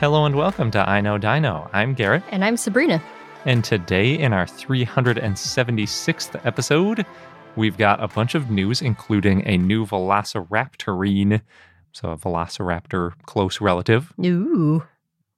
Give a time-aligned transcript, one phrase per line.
[0.00, 1.68] Hello and welcome to I Know Dino.
[1.72, 3.02] I'm Garrett, And I'm Sabrina.
[3.44, 7.04] and today in our 376th episode,
[7.56, 11.40] we've got a bunch of news, including a new Velociraptorine,
[11.92, 14.12] so a Velociraptor close relative.
[14.24, 14.84] Ooh.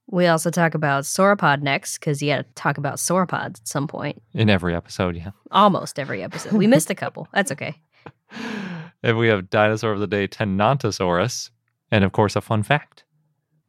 [0.09, 3.87] We also talk about sauropod next because you got to talk about sauropods at some
[3.87, 4.21] point.
[4.35, 5.31] In every episode, yeah.
[5.53, 6.53] Almost every episode.
[6.53, 7.29] We missed a couple.
[7.33, 7.77] That's okay.
[9.03, 11.51] And we have dinosaur of the day, Tenontosaurus,
[11.91, 13.05] and of course, a fun fact.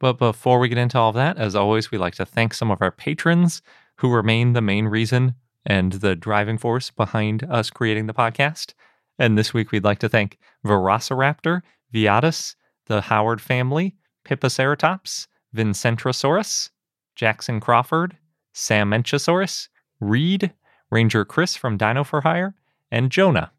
[0.02, 2.72] But before we get into all of that, as always, we like to thank some
[2.72, 3.62] of our patrons
[3.98, 8.74] who remain the main reason and the driving force behind us creating the podcast.
[9.20, 11.62] And this week, we'd like to thank Velociraptor,
[11.94, 16.70] Viatus, the Howard family, Pippoceratops, Vincentrosaurus,
[17.14, 18.16] Jackson Crawford,
[18.52, 19.68] Sam Menchosaurus,
[20.00, 20.52] Reed,
[20.90, 22.56] Ranger Chris from Dino for Hire,
[22.90, 23.52] and Jonah.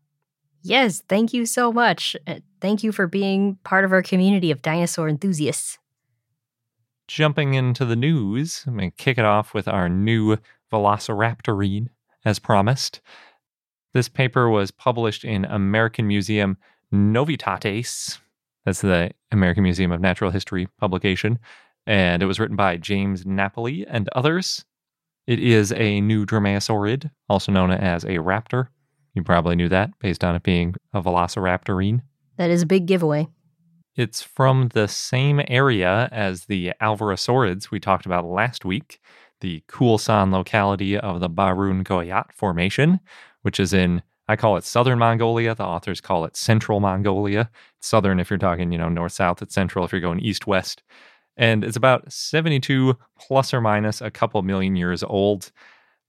[0.61, 2.17] Yes, thank you so much.
[2.27, 5.79] Uh, Thank you for being part of our community of dinosaur enthusiasts.
[7.07, 10.37] Jumping into the news, I'm going to kick it off with our new
[10.71, 11.89] Velociraptorine,
[12.25, 13.01] as promised.
[13.93, 16.57] This paper was published in American Museum
[16.93, 18.19] Novitates.
[18.65, 21.37] That's the American Museum of Natural History publication.
[21.85, 24.65] And it was written by James Napoli and others.
[25.27, 28.67] It is a new dromaeosaurid, also known as a raptor.
[29.13, 32.01] You probably knew that based on it being a Velociraptorine.
[32.37, 33.27] That is a big giveaway.
[33.95, 38.99] It's from the same area as the Alvarezsaurids we talked about last week,
[39.41, 42.99] the Khulsan locality of the Barun Goyot Formation,
[43.43, 45.53] which is in, I call it southern Mongolia.
[45.53, 47.51] The authors call it central Mongolia.
[47.81, 50.81] Southern if you're talking, you know, north south, it's central if you're going east west.
[51.37, 55.51] And it's about 72 plus or minus a couple million years old.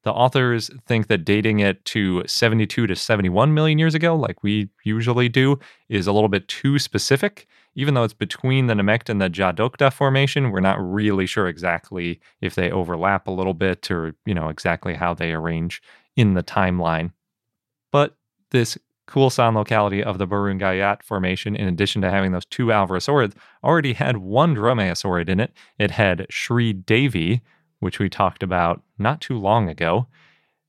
[0.05, 4.69] The authors think that dating it to 72 to 71 million years ago, like we
[4.85, 7.47] usually do, is a little bit too specific.
[7.75, 12.21] Even though it's between the Nemegt and the Djadokhta formation, we're not really sure exactly
[12.43, 15.83] if they overlap a little bit or, you know, exactly how they arrange
[16.17, 17.11] in the timeline.
[17.91, 18.17] But
[18.51, 18.77] this
[19.09, 23.95] Khulsan locality of the Barun Goyot formation, in addition to having those two Alvarezsaurids, already
[23.95, 25.53] had one Dromaeosaurid in it.
[25.79, 27.43] It had Shri Devi,
[27.85, 30.07] which we talked about not too long ago.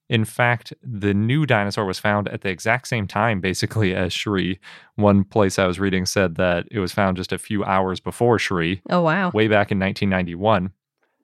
[0.10, 4.60] In fact, the new dinosaur was found at the exact same time, basically, as Shri.
[4.96, 8.38] One place I was reading said that it was found just a few hours before
[8.38, 9.32] Shri, Oh, wow.
[9.34, 10.72] way back in 1991.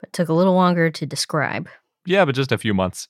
[0.01, 1.69] It took a little longer to describe.
[2.05, 3.07] Yeah, but just a few months.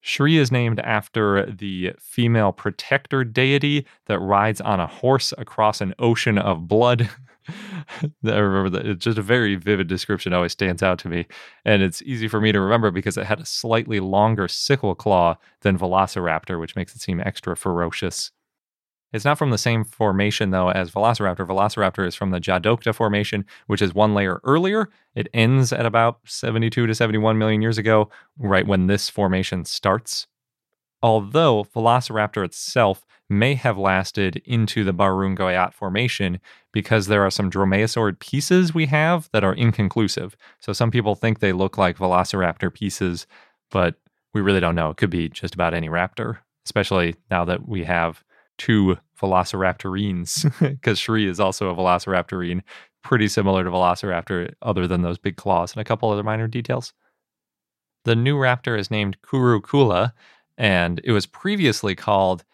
[0.00, 5.94] Shri is named after the female protector deity that rides on a horse across an
[5.98, 7.10] ocean of blood.
[7.48, 11.26] I remember that it's just a very vivid description, always stands out to me.
[11.64, 15.36] And it's easy for me to remember because it had a slightly longer sickle claw
[15.60, 18.30] than Velociraptor, which makes it seem extra ferocious.
[19.12, 21.46] It's not from the same formation, though, as Velociraptor.
[21.46, 24.90] Velociraptor is from the Djadokhta formation, which is one layer earlier.
[25.14, 30.26] It ends at about 72 to 71 million years ago, right when this formation starts.
[31.04, 36.40] Although Velociraptor itself may have lasted into the Barun Goyot formation
[36.72, 40.34] because there are some dromaeosaurid pieces we have that are inconclusive.
[40.60, 43.26] So some people think they look like Velociraptor pieces,
[43.70, 43.96] but
[44.32, 44.88] we really don't know.
[44.88, 48.24] It could be just about any raptor, especially now that we have
[48.56, 52.62] two Velociraptorines, because Shri is also a Velociraptorine,
[53.02, 56.94] pretty similar to Velociraptor, other than those big claws and a couple other minor details.
[58.06, 60.14] The new raptor is named Kuru kulla,
[60.56, 62.44] and it was previously called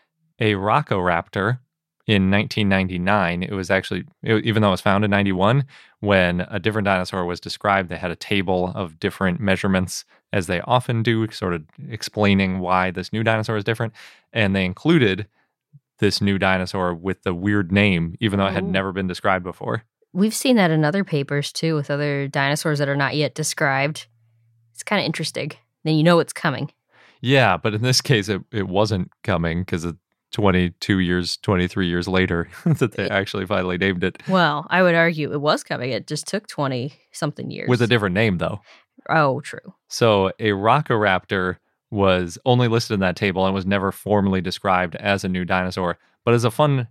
[0.40, 1.58] Airakoraptor
[2.06, 3.42] in 1999.
[3.42, 5.64] It was actually, it- even though it was found in 91,
[6.00, 10.60] when a different dinosaur was described, they had a table of different measurements, as they
[10.62, 13.92] often do, sort of explaining why this new dinosaur is different.
[14.32, 15.26] And they included
[15.98, 18.70] this new dinosaur with the weird name, even though it had Ooh.
[18.70, 19.84] never been described before.
[20.12, 24.06] We've seen that in other papers too with other dinosaurs that are not yet described.
[24.72, 25.52] It's kind of interesting.
[25.84, 26.72] Then you know it's coming.
[27.20, 29.98] Yeah, but in this case, it, it wasn't coming because it's
[30.32, 34.22] 22 years, 23 years later that they actually finally named it.
[34.28, 35.90] Well, I would argue it was coming.
[35.90, 37.68] It just took 20 something years.
[37.68, 38.60] With a different name, though.
[39.08, 39.74] Oh, true.
[39.88, 41.56] So Airakoraptor
[41.90, 45.98] was only listed in that table and was never formally described as a new dinosaur.
[46.24, 46.86] But as a fun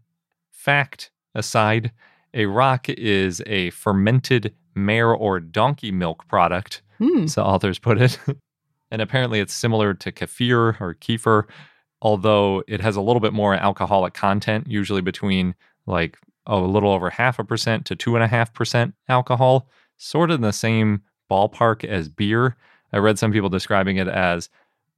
[0.51, 1.91] fact aside,
[2.33, 7.27] airag is a fermented mare or donkey milk product, Hmm.
[7.27, 8.19] so authors put it.
[8.91, 11.43] and apparently it's similar to kefir or kefir,
[12.01, 15.55] although it has a little bit more alcoholic content, usually between
[15.85, 20.31] like a little over half a percent to two and a half percent alcohol, sort
[20.31, 22.55] of in the same ballpark as beer.
[22.93, 24.49] I read some people describing it as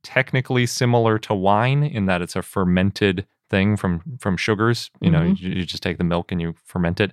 [0.04, 4.90] technically similar to wine in that it's a fermented thing from from sugars.
[5.02, 5.40] You know, Mhm.
[5.40, 7.12] you, you just take the milk and you ferment it.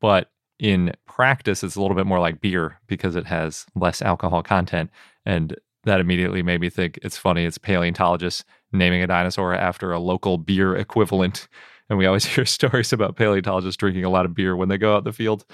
[0.00, 4.42] But in practice, it's a little bit more like beer because it has less alcohol
[4.42, 4.90] content.
[5.24, 7.44] And that immediately made me think it's funny.
[7.44, 11.48] It's paleontologists naming a dinosaur after a local beer equivalent.
[11.90, 14.94] And we always hear stories about paleontologists drinking a lot of beer when they go
[14.94, 15.44] out in the field.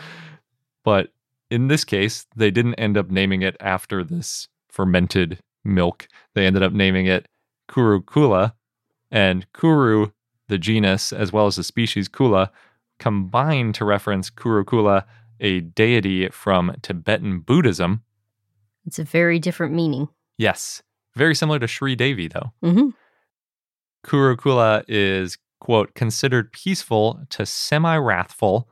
[0.85, 1.09] But
[1.51, 6.07] in this case, they didn't end up naming it after this fermented milk.
[6.35, 7.27] They ended up naming it
[7.67, 8.55] Kuru kulla.
[9.11, 10.11] And Kuru,
[10.47, 12.53] the genus, as well as the species kulla,
[12.99, 15.05] combine to reference Kurukulla,
[15.41, 18.03] a deity from Tibetan Buddhism.
[18.87, 20.09] It's a very different meaning.
[20.39, 20.83] Yes,
[21.17, 22.53] very similar to Sri Devi, though.
[22.63, 22.91] hmm
[24.07, 28.69] Kurukulla is, quote, considered peaceful to semi wrathful.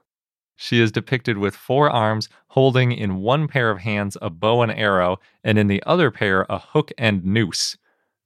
[0.54, 4.72] She is depicted with four arms, holding in one pair of hands a bow and
[4.72, 7.76] arrow, and in the other pair a hook and noose.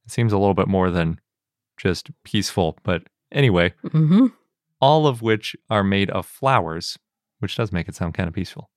[0.05, 1.19] It seems a little bit more than
[1.77, 3.03] just peaceful, but
[3.33, 4.27] anyway, hmm
[4.83, 6.99] all of which are made of flowers,
[7.41, 8.71] which does make it sound kind of peaceful.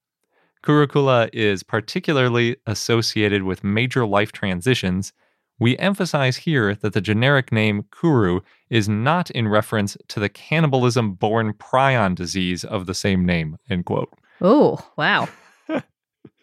[0.64, 5.12] Kurukulla is particularly associated with major life transitions.
[5.60, 8.40] We emphasize here that the generic name Kuru
[8.70, 13.58] is not in reference to the cannibalism borne prion disease of the same name.
[13.68, 14.08] End quote.
[14.40, 15.28] Oh, wow.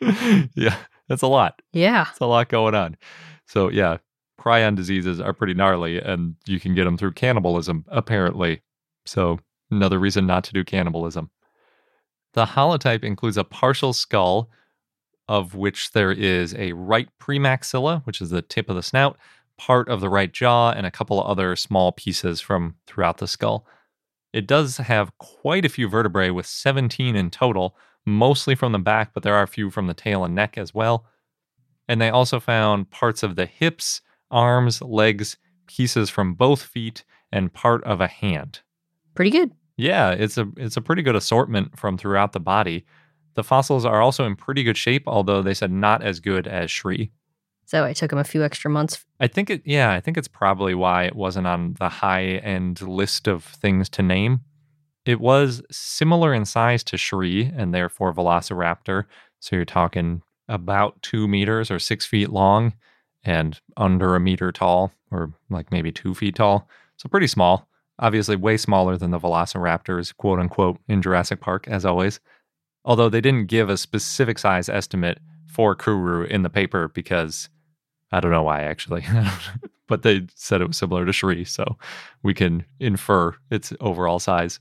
[0.53, 0.77] yeah,
[1.09, 1.59] that's a lot.
[1.73, 2.05] Yeah.
[2.11, 2.97] It's a lot going on.
[3.47, 3.97] So, yeah,
[4.39, 8.61] prion diseases are pretty gnarly and you can get them through cannibalism, apparently.
[9.03, 9.39] So,
[9.71, 11.31] another reason not to do cannibalism.
[12.33, 14.49] The holotype includes a partial skull,
[15.27, 19.17] of which there is a right premaxilla, which is the tip of the snout,
[19.57, 23.65] part of the right jaw, and a couple other small pieces from throughout the skull.
[24.33, 27.75] It does have quite a few vertebrae, with 17 in total,
[28.05, 30.73] mostly from the back, but there are a few from the tail and neck as
[30.73, 31.05] well.
[31.87, 35.37] And they also found parts of the hips, arms, legs,
[35.67, 38.61] pieces from both feet, and part of a hand.
[39.15, 39.51] Pretty good.
[39.81, 42.85] Yeah, it's a it's a pretty good assortment from throughout the body.
[43.33, 46.69] The fossils are also in pretty good shape, although they said not as good as
[46.69, 47.11] Shri.
[47.65, 49.03] So I took him a few extra months.
[49.19, 52.83] I think it yeah, I think it's probably why it wasn't on the high end
[52.83, 54.41] list of things to name.
[55.03, 59.05] It was similar in size to Shri and therefore Velociraptor.
[59.39, 62.73] So you're talking about two meters or six feet long
[63.23, 66.69] and under a meter tall, or like maybe two feet tall.
[66.97, 67.67] So pretty small.
[68.01, 72.19] Obviously, way smaller than the Velociraptors, quote unquote, in Jurassic Park, as always.
[72.83, 77.49] Although they didn't give a specific size estimate for Kuru in the paper because
[78.11, 79.05] I don't know why actually,
[79.87, 81.77] but they said it was similar to Shri, so
[82.23, 84.59] we can infer its overall size.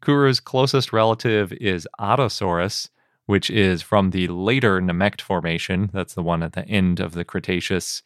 [0.00, 2.88] Kuru's closest relative is Adasaurus,
[3.26, 5.90] which is from the later Nemegt Formation.
[5.92, 8.02] That's the one at the end of the Cretaceous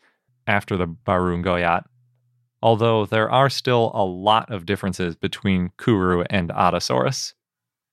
[0.47, 1.85] after the Barun Goyot.
[2.63, 7.35] Although there are still a lot of differences between Kuru and Adasaurus.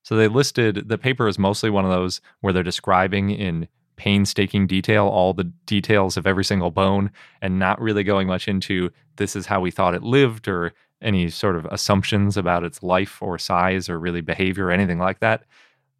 [0.03, 4.67] So they listed the paper is mostly one of those where they're describing in painstaking
[4.67, 9.35] detail all the details of every single bone and not really going much into this
[9.35, 13.37] is how we thought it lived or any sort of assumptions about its life or
[13.37, 15.43] size or really behavior or anything like that.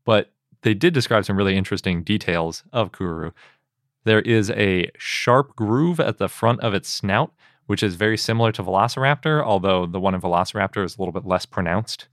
[0.06, 0.32] But
[0.62, 3.32] they did describe some really interesting details of Kuru.
[4.06, 7.34] There is a sharp groove at the front of its snout,
[7.68, 11.26] which is very similar to Velociraptor, although the one in Velociraptor is a little bit
[11.26, 12.08] less pronounced.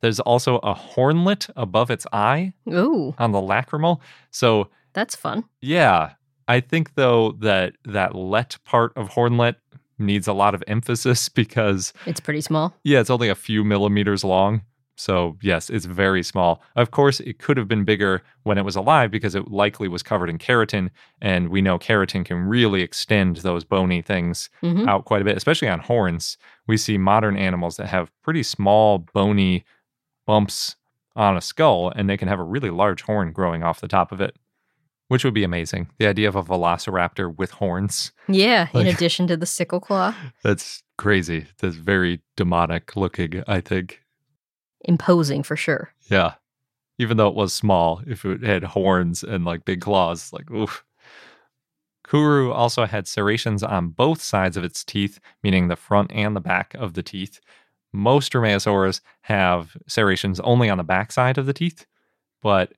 [0.00, 4.00] There's also a hornlet above its eye Ooh, on the lacrimal.
[4.30, 5.44] So, that's fun.
[5.60, 6.12] yeah,
[6.46, 9.56] I think though that that let part of hornlet
[9.98, 12.74] needs a lot of emphasis because It's pretty small.
[12.84, 14.62] yeah, it's only a few millimeters long.
[15.00, 16.60] So, yes, it's very small.
[16.74, 20.02] Of course, it could have been bigger when it was alive because it likely was
[20.02, 20.90] covered in keratin.
[21.22, 25.36] And we know keratin can really extend those bony things hmm out quite a bit,
[25.36, 26.36] especially on horns.
[26.66, 29.64] We see modern animals that have pretty small, bony
[30.26, 30.74] bumps
[31.14, 34.10] on a skull and they can have a really large horn growing off the top
[34.12, 34.36] of it,
[35.08, 35.88] which would be amazing.
[35.98, 38.10] The idea of a velociraptor with horns.
[38.28, 40.14] Yeah, in Like- addition to the sickle claw.
[40.42, 41.46] That's crazy.
[41.60, 44.00] That's very demonic looking, I think.
[44.88, 45.92] Imposing for sure.
[46.10, 46.34] Yeah.
[46.98, 50.84] Even though it was small, if it had horns and like big claws, like oof.
[52.08, 56.40] Kuru also had serrations on both sides of its teeth, meaning the front and the
[56.40, 57.38] back of the teeth.
[57.92, 61.84] Most Dromaeosaurs have serrations only on the back side of the teeth,
[62.40, 62.72] but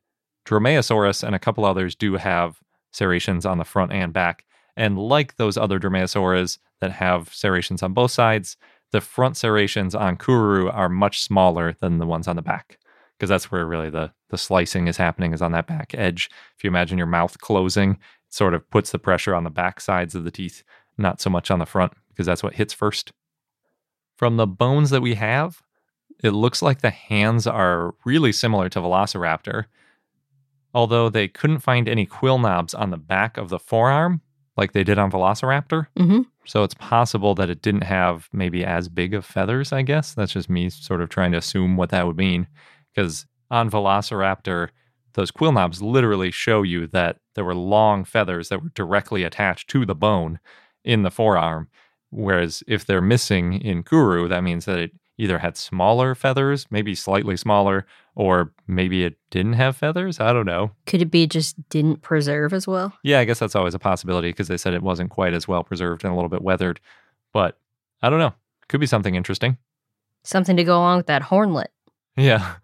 [0.47, 2.59] Dromaeosaurus and a couple others do have
[2.93, 4.45] serrations on the front and back.
[4.76, 8.57] And like those other Dromaeosaurs that have serrations on both sides,
[8.92, 12.78] the front serrations on Kuru are much smaller than the ones on the back
[13.16, 16.30] because that's where really the the slicing is happening is on that back edge.
[16.56, 19.80] If you imagine your mouth closing, it sort of puts the pressure on the back
[19.80, 20.62] sides of the teeth,
[20.97, 23.12] not so much on the front because that's what hits first.
[24.16, 25.62] From the bones that we have,
[26.23, 29.64] it looks like the hands are really similar to Velociraptor,
[30.75, 34.20] although they couldn't find any quill knobs on the back of the forearm
[34.56, 35.87] like they did on Velociraptor.
[35.97, 40.14] hmm So it's possible that it didn't have maybe as big of feathers, I guess.
[40.14, 42.49] That's just me sort of trying to assume what that would mean.
[42.92, 44.71] Because on Velociraptor,
[45.12, 49.71] those quill knobs literally show you that there were long feathers that were directly attached
[49.71, 50.40] to the bone
[50.85, 51.69] in the forearm.
[52.11, 56.97] Whereas if they're missing in Kuru, that means that it either had smaller feathers, maybe
[56.97, 57.87] slightly smaller,
[58.20, 60.20] or maybe it didn't have feathers.
[60.20, 60.72] I don't know.
[60.84, 62.92] Could it be it just didn't preserve as well?
[63.02, 65.64] Yeah, I guess that's always a possibility because they said it wasn't quite as well
[65.64, 66.80] preserved and a little bit weathered.
[67.32, 67.58] But
[68.02, 68.34] I don't know.
[68.68, 69.56] Could be something interesting.
[70.22, 71.68] Something to go along with that hornlet.
[72.14, 72.56] Yeah.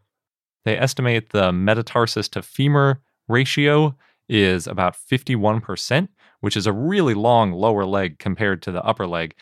[0.67, 3.97] They estimate the metatarsus to femur ratio
[4.29, 6.09] is about 51%,
[6.41, 9.35] which is a really long lower leg compared to the upper leg.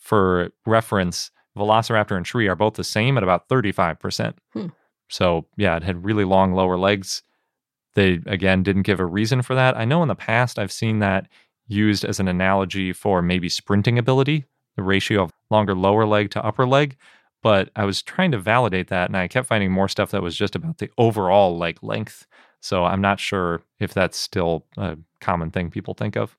[0.00, 4.34] For reference, Velociraptor and Shri are both the same at about 35%.
[4.52, 4.66] Hmm.
[5.10, 7.22] So, yeah, it had really long lower legs.
[7.94, 9.76] They, again, didn't give a reason for that.
[9.76, 11.28] I know in the past I've seen that
[11.66, 14.44] used as an analogy for maybe sprinting ability,
[14.76, 16.96] the ratio of longer lower leg to upper leg.
[17.42, 20.36] But I was trying to validate that and I kept finding more stuff that was
[20.36, 22.26] just about the overall leg length.
[22.60, 26.36] So I'm not sure if that's still a common thing people think of.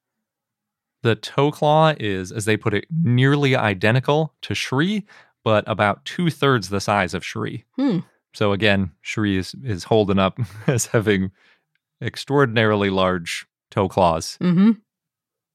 [1.03, 5.05] The toe claw is, as they put it, nearly identical to Shri,
[5.43, 7.65] but about two thirds the size of Shri.
[7.75, 7.99] Hmm.
[8.33, 11.31] So again, Shri is, is holding up as having
[12.01, 14.37] extraordinarily large toe claws.
[14.41, 14.71] Mm-hmm.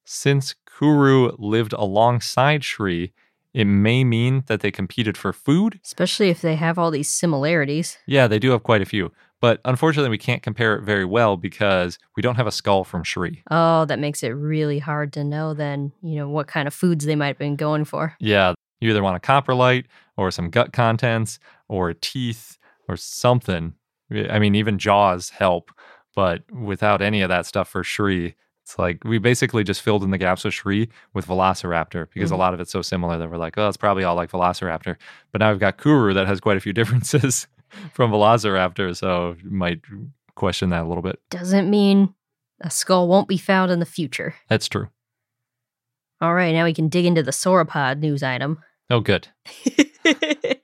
[0.04, 3.12] Since Kuru lived alongside Shri,
[3.52, 5.80] it may mean that they competed for food.
[5.82, 7.98] Especially if they have all these similarities.
[8.06, 9.10] Yeah, they do have quite a few.
[9.40, 13.02] But unfortunately, we can't compare it very well because we don't have a skull from
[13.02, 13.42] Shri.
[13.50, 17.04] Oh, that makes it really hard to know then, you know, what kind of foods
[17.04, 18.14] they might have been going for.
[18.20, 22.55] Yeah, you either want a coprolite or some gut contents or teeth
[22.88, 23.74] or something.
[24.30, 25.70] I mean, even jaws help,
[26.14, 30.10] but without any of that stuff for Shri, it's like we basically just filled in
[30.10, 32.34] the gaps with Shri with Velociraptor because Mhm.
[32.34, 34.96] a lot of it's so similar that we're like, oh, it's probably all like Velociraptor.
[35.32, 36.72] But now we've got Kuru that has quite a few
[37.12, 37.46] differences
[37.92, 39.80] from Velociraptor, so you might
[40.34, 41.20] question that a little bit.
[41.30, 42.14] Doesn't mean
[42.60, 44.34] a skull won't be found in the future.
[44.48, 44.88] That's true.
[46.20, 48.62] All right, now we can dig into the sauropod news item.
[48.88, 49.28] Oh, good.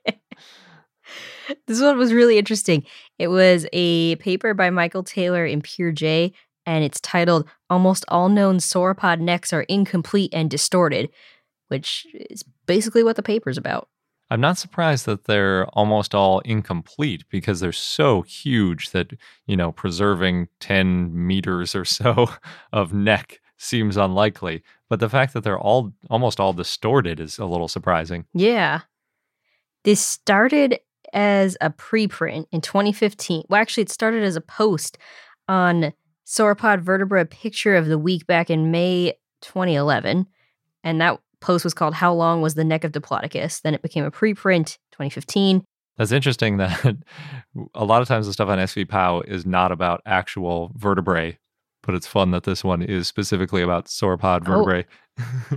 [1.67, 2.83] this one was really interesting.
[3.19, 6.33] It was a paper by Michael Taylor in PeerJ,
[6.65, 11.09] and it's titled Almost All Known Sauropod Necks Are Incomplete and Distorted,
[11.67, 13.89] which is basically what the paper's about.
[14.29, 19.11] I'm not surprised that they're almost all incomplete because they're so huge that,
[19.45, 22.29] you know, preserving 10 meters or so
[22.73, 24.63] of neck seems unlikely.
[24.89, 28.25] But the fact that they're all almost all distorted is a little surprising.
[28.33, 28.81] Yeah.
[29.83, 30.79] This started
[31.13, 33.43] as a preprint in 2015.
[33.49, 34.97] Well, actually, it started as a post
[35.47, 35.93] on
[36.25, 40.25] Sauropod Vertebra Picture of the Week back in May 2011.
[40.83, 43.61] And that post was called How Long Was the Neck of Diplodocus?
[43.61, 45.63] Then it became a preprint 2015.
[45.97, 46.97] That's interesting that
[47.75, 51.37] a lot of times the stuff on SV POW is not about actual vertebrae,
[51.83, 54.53] but it's fun that this one is specifically about sauropod Oh.
[54.63, 54.85] vertebrae.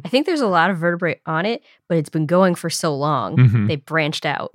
[0.04, 2.94] I think there's a lot of vertebrae on it, but it's been going for so
[2.94, 3.36] long.
[3.38, 3.68] Mhm.
[3.68, 4.54] They branched out.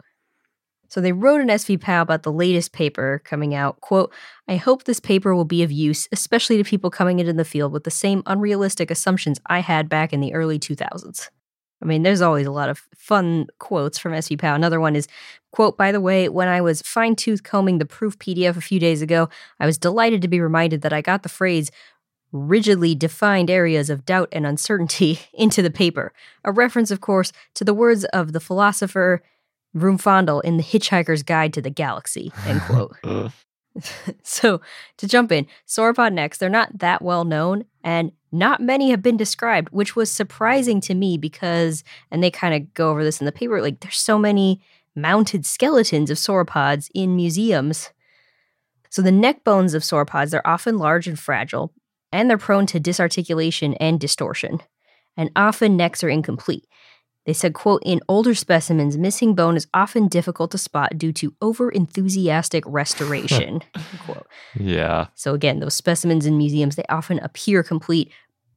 [0.91, 3.79] So they wrote an SV POW about the latest paper coming out.
[3.79, 4.11] Quote,
[4.49, 7.71] I hope this paper will be of use, especially to people coming into the field
[7.71, 11.29] with the same unrealistic assumptions I had back in the early 2000s.
[11.81, 14.53] I mean, there's always a lot of fun quotes from SV POW.
[14.53, 15.07] Another one is,
[15.53, 18.77] quote, by the way, when I was fine tooth combing the proof PDF a few
[18.77, 19.29] days ago,
[19.61, 21.71] I was delighted to be reminded that I got the phrase
[22.33, 26.11] rigidly defined areas of doubt and uncertainty into the paper.
[26.43, 29.23] A reference, of course, to the words of the philosopher
[29.75, 32.95] Vroomfondel in The Hitchhiker's Guide to the Galaxy, end quote.
[34.23, 34.59] So,
[34.97, 39.15] to jump in, sauropod necks, they're not that well known, and not many have been
[39.15, 43.25] described, which was surprising to me because, and they kind of go over this in
[43.25, 44.61] the paper, like there's so many
[44.93, 47.91] mounted skeletons of sauropods in museums.
[48.89, 51.73] So, the neck bones of sauropods, they're often large and fragile,
[52.11, 54.61] and they're prone to disarticulation and distortion.
[55.15, 56.65] And often necks are incomplete.
[57.25, 61.33] They said, quote, in older specimens, missing bone is often difficult to spot due to
[61.41, 63.61] over enthusiastic restoration.
[64.05, 64.25] quote.
[64.59, 65.07] Yeah.
[65.13, 68.11] So again, those specimens in museums, they often appear complete,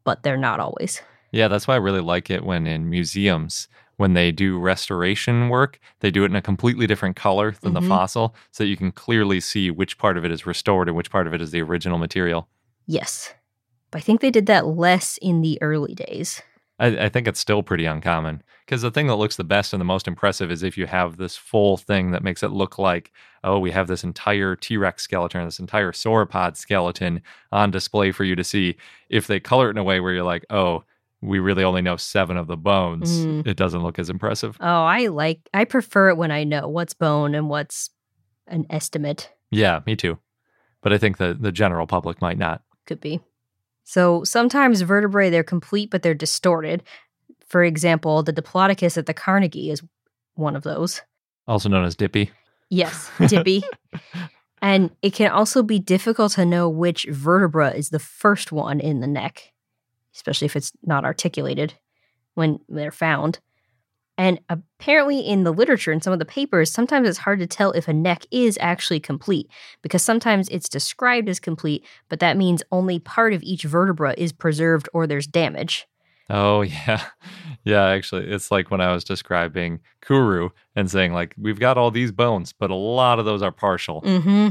[0.05, 1.03] but they're not always.
[1.31, 5.79] Yeah, that's why I really like it when in museums, when they do restoration work,
[6.01, 7.83] they do it in a completely different color than Mhm.
[7.83, 10.97] the fossil so that you can clearly see which part of it is restored and
[10.97, 12.49] which part of it is the original material.
[12.87, 13.35] Yes.
[13.91, 16.41] But I think they did that less in the early days.
[16.79, 19.81] I, I think it's still pretty uncommon because the thing that looks the best and
[19.81, 23.13] the most impressive is if you have this full thing that makes it look like,
[23.43, 27.21] oh, we have this entire T Rex skeleton, this entire sauropod skeleton
[27.53, 28.77] on display for you to see.
[29.09, 30.85] If they color it in a way where you're like, oh,
[31.21, 33.47] we really only know seven of the bones, Mm.
[33.47, 34.57] it doesn't look as impressive.
[34.61, 37.91] Oh, I like, I prefer it when I know what's bone and what's
[38.47, 39.31] an estimate.
[39.51, 40.19] Yeah, me too.
[40.83, 42.63] But I think the, the general public might not.
[42.87, 43.21] Could be.
[43.85, 46.83] So sometimes vertebrae, they're complete, but they're distorted.
[47.47, 49.83] For example, the Diplodocus at the Carnegie is
[50.35, 51.03] one of those.
[51.47, 52.31] Also known as Dippy.
[52.71, 53.63] Yes, Dippy.
[54.63, 59.01] and it can also be difficult to know which vertebra is the first one in
[59.01, 59.53] the neck,
[60.15, 61.75] especially if it's not articulated
[62.35, 63.39] when they're found.
[64.17, 67.73] And apparently, in the literature and some of the papers, sometimes it's hard to tell
[67.73, 69.51] if a neck is actually complete
[69.83, 74.33] because sometimes it's described as complete, but that means only part of each vertebra is
[74.33, 75.87] preserved or there's damage.
[76.31, 77.03] Oh yeah.
[77.65, 81.91] Yeah, actually it's like when I was describing Kuru and saying like we've got all
[81.91, 84.01] these bones, but a lot of those are partial.
[84.01, 84.49] hmm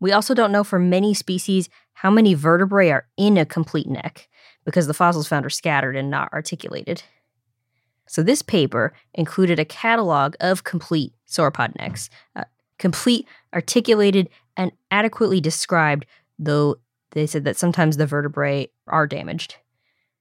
[0.00, 4.28] We also don't know for many species how many vertebrae are in a complete neck
[4.64, 7.02] because the fossils found are scattered and not articulated.
[8.06, 12.44] So, this paper included a catalog of complete sauropod necks, uh,
[12.78, 16.04] complete, articulated, and adequately described,
[16.38, 16.76] though
[17.12, 19.56] they said that sometimes the vertebrae are damaged.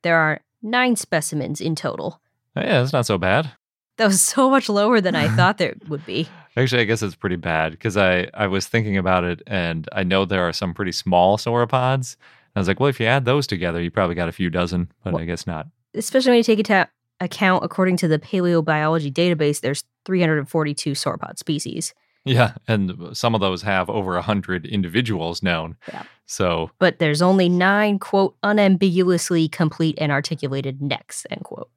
[0.04, 2.22] There are nine specimens in total.
[2.56, 3.52] Oh, yeah, that's not so bad.
[3.98, 6.28] That was so much lower than I thought there would be.
[6.58, 10.04] Actually, I guess it's pretty bad because I, I was thinking about it and I
[10.04, 12.16] know there are some pretty small sauropods.
[12.56, 14.92] I was like, well, if you add those together, you probably got a few dozen,
[15.04, 15.68] but Well- I guess not.
[15.94, 16.88] especially when you take into
[17.22, 21.94] account, according to the paleobiology database, there's 342 sauropod species.
[22.26, 25.76] Yeah, and some of those have over a hundred individuals known.
[25.88, 26.04] Yeah.
[26.32, 31.70] So But there's only nine, quote, unambiguously complete and articulated necks, end quote.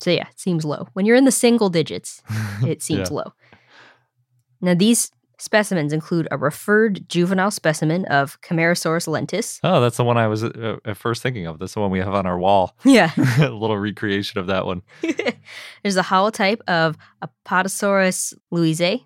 [0.00, 0.88] So yeah, it seems low.
[0.94, 2.22] When you're in the single digits,
[2.66, 3.16] it seems Yeah.
[3.16, 3.32] low.
[4.62, 9.58] Now, these specimens include a referred juvenile specimen of Camarasaurus lentus.
[9.62, 11.58] Oh, that's the one I was uh, at first thinking of.
[11.58, 12.74] That's the one we have on our wall.
[12.84, 13.10] Yeah.
[13.40, 14.82] a little recreation of that one.
[15.82, 19.04] There's a holotype of Apatosaurus louisae,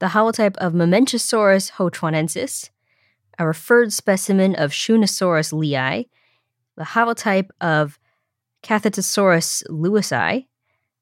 [0.00, 2.70] the holotype of Mamenchisaurus hochuanensis,
[3.38, 6.08] a referred specimen of Shunosaurus lii,
[6.76, 7.98] the holotype of
[8.62, 10.46] Cathetosaurus lewisii,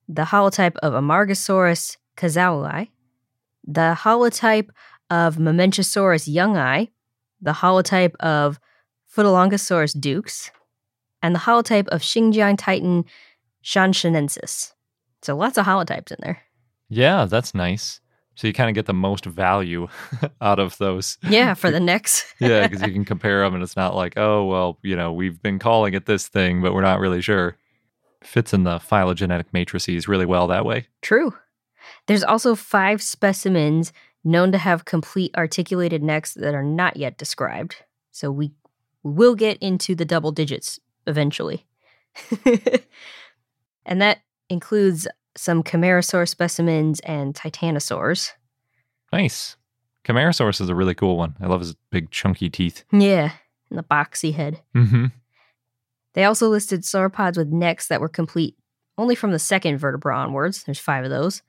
[0.08, 2.88] the holotype of Amargasaurus cazaui,
[3.66, 4.68] the holotype
[5.10, 6.90] of Mamenchisaurus youngi,
[7.40, 8.58] the holotype of
[9.14, 10.50] Futalognkosaurus dukei,
[11.22, 13.04] and the holotype of Xinjiangtitan
[13.64, 14.72] Shanshanensis.
[15.22, 16.42] So lots of holotypes in there.
[16.88, 18.00] Yeah, that's nice.
[18.34, 19.88] So you kind of get the most value
[20.40, 21.18] out of those.
[21.22, 22.32] Yeah, for the necks.
[22.40, 25.40] yeah, because you can compare them and it's not like, oh, well, you know, we've
[25.42, 27.56] been calling it this thing, but we're not really sure.
[28.22, 30.86] Fits in the phylogenetic matrices really well that way.
[31.02, 31.34] True.
[32.06, 33.92] There's also five specimens
[34.24, 37.76] known to have complete articulated necks that are not yet described.
[38.12, 38.52] So we
[39.02, 41.66] will get into the double digits eventually.
[43.84, 44.18] and that
[44.48, 48.32] includes some Camarasaur specimens and Titanosaurs.
[49.12, 49.56] Nice.
[50.04, 51.36] Camarasaurus is a really cool one.
[51.40, 52.84] I love his big chunky teeth.
[52.92, 53.32] Yeah,
[53.70, 54.60] and the boxy head.
[54.74, 55.06] Mm-hmm.
[56.14, 58.56] They also listed sauropods with necks that were complete
[58.98, 60.64] only from the second vertebra onwards.
[60.64, 61.42] There's five of those.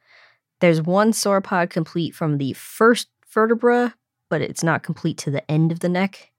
[0.59, 3.95] There's one sauropod complete from the first vertebra,
[4.29, 6.31] but it's not complete to the end of the neck.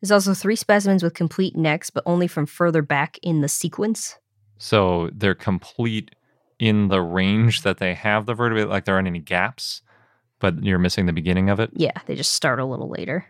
[0.00, 4.16] There's also three specimens with complete necks, but only from further back in the sequence.
[4.58, 6.14] So they're complete
[6.58, 9.82] in the range that they have the vertebrae, like there aren't any gaps,
[10.38, 11.70] but you're missing the beginning of it.
[11.74, 13.26] Yeah, they just start a little later.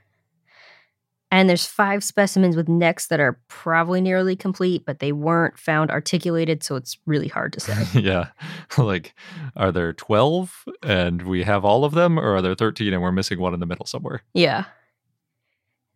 [1.33, 5.91] And there's five specimens with necks that are probably nearly complete, but they weren't found
[5.91, 7.85] articulated, so it's really hard to say.
[8.01, 8.29] yeah.
[8.79, 9.13] Like,
[9.57, 13.11] are there 12 and we have all of them, or are there 13 and we're
[13.11, 14.23] missing one in the middle somewhere?
[14.35, 14.65] yeah.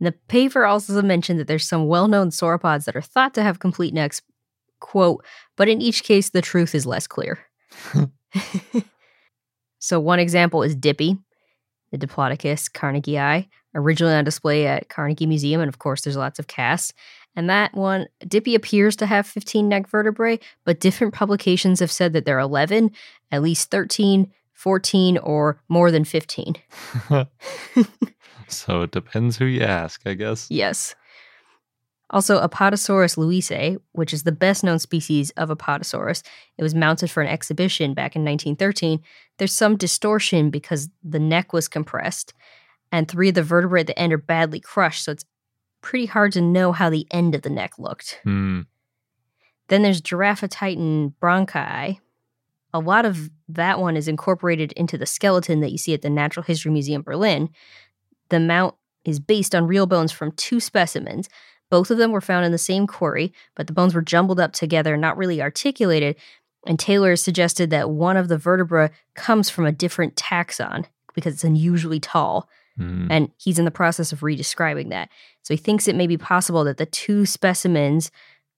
[0.00, 3.42] And the paper also mentioned that there's some well known sauropods that are thought to
[3.42, 4.22] have complete necks,
[4.80, 5.24] quote,
[5.56, 7.38] but in each case, the truth is less clear.
[9.78, 11.18] so, one example is Dippy,
[11.90, 15.60] the Diplodocus carnegii, originally on display at Carnegie Museum.
[15.60, 16.92] And of course, there's lots of casts.
[17.36, 22.12] And that one, Dippy appears to have 15 neck vertebrae, but different publications have said
[22.12, 22.90] that there are 11,
[23.30, 26.56] at least 13, 14, or more than 15.
[28.48, 30.48] so it depends who you ask, I guess.
[30.50, 30.94] Yes.
[32.10, 36.22] Also, Apatosaurus louisae, which is the best known species of Apatosaurus,
[36.58, 39.00] it was mounted for an exhibition back in 1913.
[39.38, 42.34] There's some distortion because the neck was compressed,
[42.90, 45.24] and three of the vertebrae at the end are badly crushed, so it's
[45.82, 48.18] pretty hard to know how the end of the neck looked.
[48.24, 48.62] Hmm.
[49.68, 51.98] Then there's Giraffatitan brancai.
[52.74, 56.10] A lot of that one is incorporated into the skeleton that you see at the
[56.10, 57.50] Natural History Museum Berlin.
[58.30, 61.28] The mount is based on real bones from two specimens.
[61.70, 64.52] Both of them were found in the same quarry, but the bones were jumbled up
[64.52, 66.16] together, not really articulated.
[66.66, 71.44] And Taylor suggested that one of the vertebrae comes from a different taxon because it's
[71.44, 72.48] unusually tall.
[72.76, 73.06] Hmm.
[73.10, 75.08] And he's in the process of redescribing that.
[75.42, 78.10] So he thinks it may be possible that the two specimens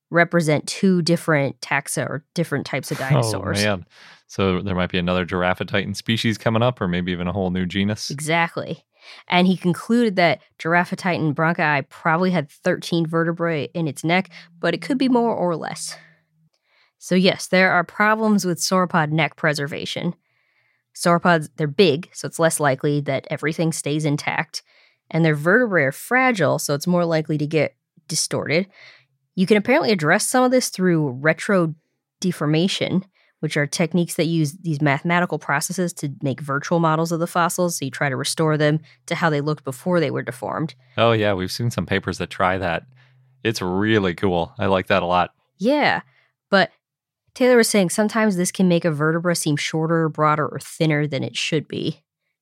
[0.09, 3.63] represent two different taxa or different types of dinosaurs.
[3.63, 3.85] Oh, man.
[4.27, 7.65] So there might be another Giraffatitan species coming up, or maybe even a whole new
[7.65, 8.09] genus.
[8.09, 8.83] Exactly.
[9.27, 14.81] And he concluded that Giraffatitan brancai probably had 13 vertebrae in its neck, but it
[14.81, 15.97] could be more or less.
[16.97, 20.15] So, yes, there are problems with sauropod neck preservation.
[20.95, 24.61] Sauropods, they're big, so it's less likely that everything stays intact.
[25.11, 27.75] And their vertebrae are fragile, so it's more likely to get
[28.07, 28.67] distorted.
[29.35, 31.75] You can apparently address some of this through retro
[32.21, 33.05] deformation,
[33.43, 37.77] which are techniques that use these mathematical processes to make virtual models of the fossils.
[37.77, 40.75] So you try to restore them to how they looked before they were deformed.
[40.97, 41.33] Oh, yeah.
[41.33, 42.83] We've seen some papers that try that.
[43.43, 44.53] It's really cool.
[44.57, 45.31] I like that a lot.
[45.57, 46.03] Yeah,
[46.49, 46.71] but
[47.33, 51.21] Taylor was saying sometimes this can make a vertebra seem shorter, broader, or thinner than
[51.21, 51.91] it should be.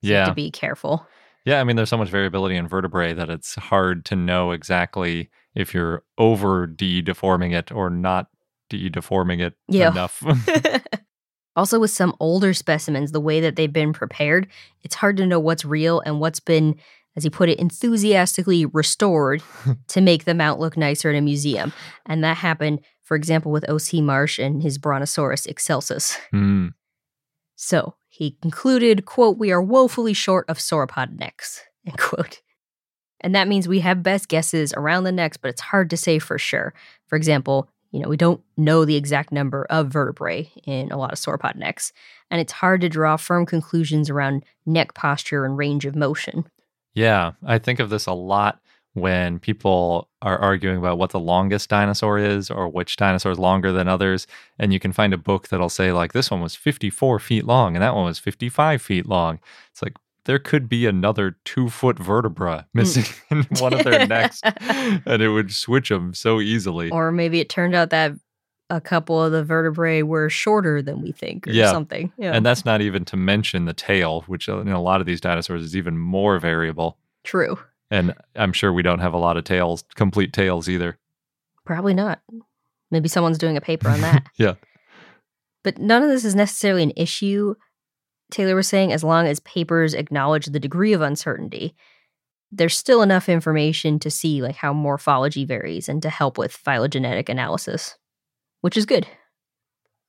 [0.04, 0.30] So you have Yeah.
[0.30, 1.08] to be careful.
[1.46, 1.60] Yeah.
[1.62, 5.74] I mean, there's so much variability in vertebrae that it's hard to know exactly if
[5.74, 8.28] you're over de deforming it or not
[8.78, 9.92] de deforming it Yeah.
[9.92, 10.24] enough.
[11.56, 14.48] also, with some older specimens, the way that they've been prepared,
[14.82, 16.76] it's hard to know what's real and what's been,
[17.16, 19.44] as he put it, enthusiastically restored
[19.88, 21.74] to make the mount look nicer in a museum.
[22.06, 24.02] And that happened, for example, with O.C.
[24.02, 26.18] Marsh and his Brontosaurus excelsus.
[26.32, 26.68] Hmm.
[27.56, 32.42] So he concluded, quote, we are woefully short of sauropod necks, end quote.
[33.24, 36.18] And that means we have best guesses around the necks, but it's hard to say
[36.18, 36.74] for sure.
[37.08, 41.12] For example, you know, we don't know the exact number of vertebrae in a lot
[41.12, 41.92] of sauropod necks,
[42.30, 46.46] and it's hard to draw firm conclusions around neck posture and range of motion.
[46.94, 48.60] Yeah, I think of this a lot
[48.94, 53.72] when people are arguing about what the longest dinosaur is or which dinosaur is longer
[53.72, 54.28] than others.
[54.60, 57.76] And you can find a book that'll say, like, this one was 54 feet long
[57.76, 59.40] and that one was 55 feet long.
[59.72, 64.40] It's like, there could be another two foot vertebra missing in one of their necks,
[64.44, 66.90] and it would switch them so easily.
[66.92, 68.14] Or maybe it turned out that
[68.70, 71.72] a couple of the vertebrae were shorter than we think, or Yeah.
[71.72, 72.12] something.
[72.18, 75.08] Yeah, And that's not even to mention the tail, which uh, in a lot of
[75.08, 76.98] these dinosaurs is even more variable.
[77.24, 77.60] true.
[77.94, 80.98] And I'm sure we don't have a lot of tails, complete tails either.
[81.66, 82.22] Probably not.
[82.90, 84.24] Maybe someone's doing a paper on that.
[84.38, 84.54] Yeah.
[85.64, 87.56] But none of this is necessarily an issue,
[88.32, 91.76] Taylor was saying, as long as papers acknowledge the degree of uncertainty.
[92.52, 97.30] There's still enough information to see like how morphology varies and to help with phylogenetic
[97.30, 97.96] analysis,
[98.60, 99.08] which is good.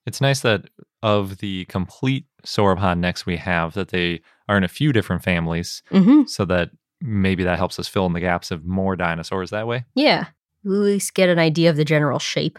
[0.07, 0.63] It's nice that
[1.03, 5.83] of the complete sauropod necks we have, that they are in a few different families,
[5.91, 6.23] Mm-hmm.
[6.27, 9.85] so that maybe that helps us fill in the gaps of more dinosaurs that way.
[9.95, 10.27] Yeah.
[10.65, 12.59] We at least get an idea of the general shape.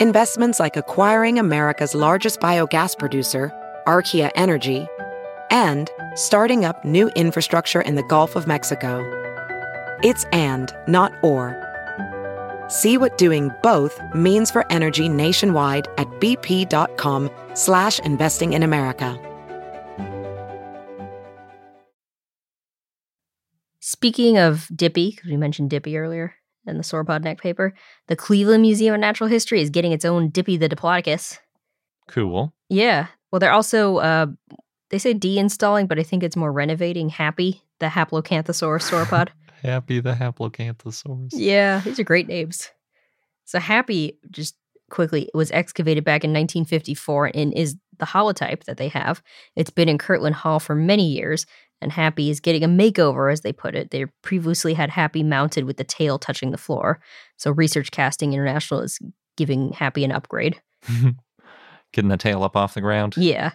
[0.00, 3.52] Investments like acquiring America's largest biogas producer,
[3.84, 4.86] Archaea Energy,
[5.50, 9.02] and starting up new infrastructure in the Gulf of Mexico.
[10.04, 11.56] It's and, not or.
[12.68, 19.18] See what doing both means for energy nationwide at bp.com slash investing in America.
[23.80, 26.36] Speaking of Dippy, because we mentioned Dippy earlier
[26.68, 27.74] in the sauropod neck paper,
[28.06, 31.38] the Cleveland Museum of Natural History is getting its own Dippy the Diplodocus.
[32.08, 32.52] Cool.
[32.68, 33.08] Yeah.
[33.30, 34.26] Well, they're also, uh,
[34.90, 39.28] they say de-installing, but I think it's more renovating Happy, the Haplocanthosaurus sauropod.
[39.62, 41.30] Happy the Haplocanthosaurus.
[41.32, 42.70] yeah, these are great names.
[43.44, 44.56] So Happy, just
[44.90, 49.22] quickly, was excavated back in 1954 and is the holotype that they have.
[49.56, 51.44] It's been in Kirtland Hall for many years,
[51.80, 53.90] and Happy is getting a makeover, as they put it.
[53.90, 57.00] They previously had Happy mounted with the tail touching the floor.
[57.36, 58.98] So Research Casting International is
[59.36, 60.60] giving Happy an upgrade.
[61.92, 63.16] Getting the tail up off the ground.
[63.16, 63.52] Yeah.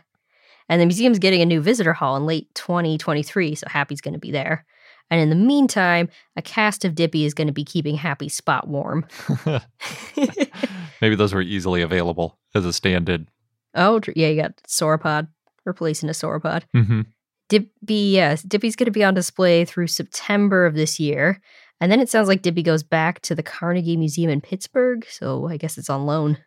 [0.68, 4.20] And the museum's getting a new visitor hall in late 2023, so Happy's going to
[4.20, 4.66] be there.
[5.12, 8.68] And in the meantime, a cast of Dippy is going to be keeping Happy's spot
[8.68, 9.06] warm.
[11.02, 13.28] Maybe those were easily available as a stand in.
[13.76, 15.28] Oh, yeah, you got sauropod
[15.66, 16.64] replacing a sauropod.
[16.76, 17.02] Mm-hmm.
[17.54, 21.40] Dippy, yes, Dippy's going to be on display through September of this year.
[21.80, 25.48] And then it sounds like Dippy goes back to the Carnegie Museum in Pittsburgh, so
[25.48, 26.40] I guess it's on loan.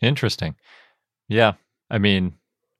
[0.00, 0.54] Interesting.
[1.28, 1.52] Yeah.
[1.90, 2.36] I mean,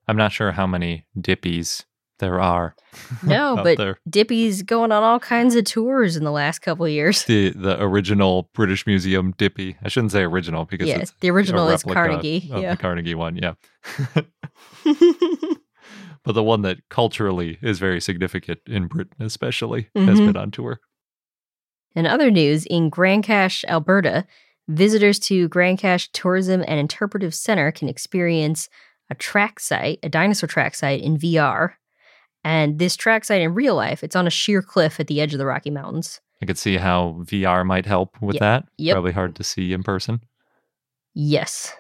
[0.09, 1.85] I'm not sure how many dippies
[2.21, 2.75] there are.
[3.23, 3.99] No, but there.
[4.09, 7.25] Dippy's going on all kinds of tours in the last couple of years.
[7.25, 9.77] The the original British Museum dippy.
[9.83, 12.45] I shouldn't say original because Yes, it's the original is Carnegie.
[12.47, 12.71] Yeah.
[12.71, 13.55] the Carnegie one, yeah.
[16.25, 20.27] but the one that culturally is very significant in Britain, especially, has Mhm.
[20.27, 20.81] been on tour.
[21.95, 24.27] In other news, in Grand Cache, Alberta,
[24.69, 28.69] visitors to Grand Cache Tourism and Interpretive Center can experience
[29.11, 31.75] a track site, a dinosaur track site in VR.
[32.43, 35.33] And this track site in real life, it's on a sheer cliff at the edge
[35.35, 36.21] of the Rocky Mountains.
[36.43, 38.41] I could see how VR might help with Yep.
[38.41, 38.67] that.
[38.79, 38.95] Yep.
[38.95, 40.21] Probably hard to see in person.
[41.15, 41.73] Yes.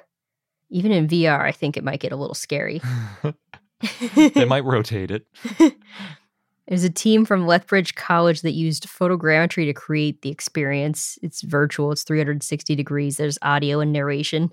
[0.70, 2.80] Even in VR, I think it might get a little scary.
[4.14, 5.26] they might rotate it.
[6.68, 11.18] There's a team from Lethbridge College that used photogrammetry to create the experience.
[11.22, 14.50] It's virtual, it's 360 degrees, there's audio and narration.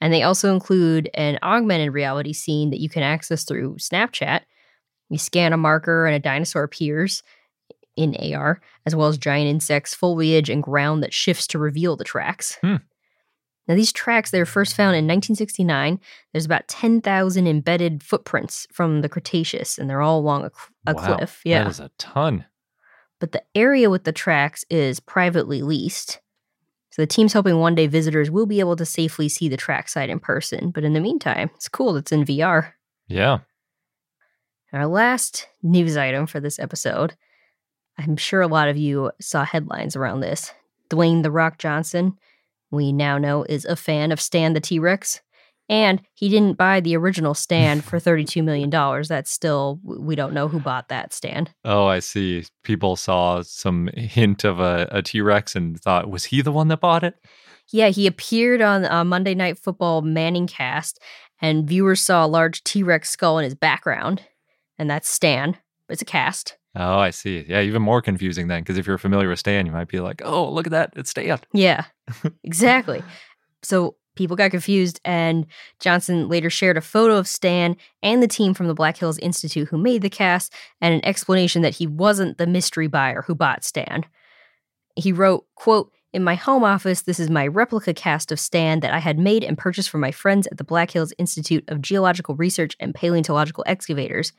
[0.00, 4.42] And they also include an augmented reality scene that you can access through Snapchat.
[5.08, 7.24] You scan a marker and a dinosaur appears
[7.96, 12.04] in AR, as well as giant insects, foliage, and ground that shifts to reveal the
[12.04, 12.58] tracks.
[12.60, 12.76] Hmm.
[13.68, 15.98] Now, these tracks, they were first found in 1969.
[16.32, 20.50] There's about 10,000 embedded footprints from the Cretaceous, and they're all along a,
[20.86, 21.40] a Wow, cliff.
[21.44, 21.64] Yeah.
[21.64, 22.44] That is a ton.
[23.18, 26.20] but the area with the tracks is privately leased.
[26.90, 29.88] So the team's hoping one day visitors will be able to safely see the track
[29.88, 30.70] site in person.
[30.70, 32.72] But in the meantime, it's cool it's in VR.
[33.08, 33.38] Yeah.
[34.72, 37.14] Our last news item for this episode.
[37.98, 40.52] I'm sure a lot of you saw headlines around this.
[40.90, 42.16] Dwayne The Rock Johnson,
[42.70, 45.20] we now know, is a fan of Stan the T Rex.
[45.68, 48.70] And he didn't buy the original stand for $32 million.
[48.70, 51.50] That's still, we don't know who bought that stand.
[51.64, 52.44] Oh, I see.
[52.62, 56.68] People saw some hint of a, a T Rex and thought, was he the one
[56.68, 57.14] that bought it?
[57.72, 61.00] Yeah, he appeared on uh, Monday Night Football Manning Cast,
[61.40, 64.22] and viewers saw a large T Rex skull in his background,
[64.78, 65.56] and that's Stan.
[65.88, 66.56] It's a cast.
[66.78, 67.44] Oh, I see.
[67.48, 70.20] Yeah, even more confusing then, because if you're familiar with Stan, you might be like,
[70.24, 71.84] "Oh, look at that, it's Stan." Yeah,
[72.44, 73.02] exactly.
[73.62, 75.46] So people got confused, and
[75.80, 79.68] Johnson later shared a photo of Stan and the team from the Black Hills Institute
[79.68, 83.64] who made the cast, and an explanation that he wasn't the mystery buyer who bought
[83.64, 84.04] Stan.
[84.96, 88.92] He wrote, "quote In my home office, this is my replica cast of Stan that
[88.92, 92.36] I had made and purchased from my friends at the Black Hills Institute of Geological
[92.36, 94.34] Research and Paleontological Excavators."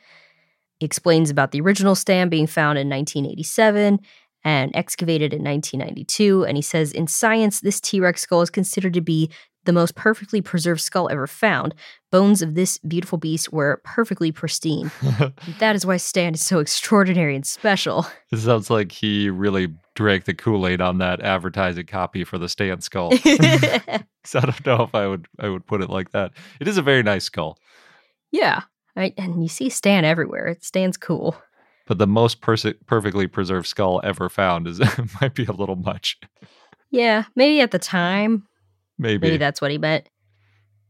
[0.79, 3.99] He explains about the original Stan being found in 1987
[4.43, 6.45] and excavated in 1992.
[6.45, 9.29] And he says, in science, this T Rex skull is considered to be
[9.67, 11.75] the most perfectly preserved skull ever found.
[12.09, 14.89] Bones of this beautiful beast were perfectly pristine.
[15.59, 18.07] that is why Stan is so extraordinary and special.
[18.31, 22.47] It sounds like he really drank the Kool Aid on that advertising copy for the
[22.47, 23.11] Stan skull.
[24.23, 26.31] so I don't know if I would I would put it like that.
[26.61, 27.59] It is a very nice skull.
[28.31, 28.61] yeah.
[28.97, 30.47] I, and you see Stan everywhere.
[30.47, 31.35] It Stan's cool.
[31.85, 34.81] but the most perse- perfectly preserved skull ever found is
[35.21, 36.19] might be a little much.
[36.91, 38.47] Yeah, maybe at the time,
[38.97, 39.27] Maybe.
[39.27, 40.09] Maybe that's what he meant.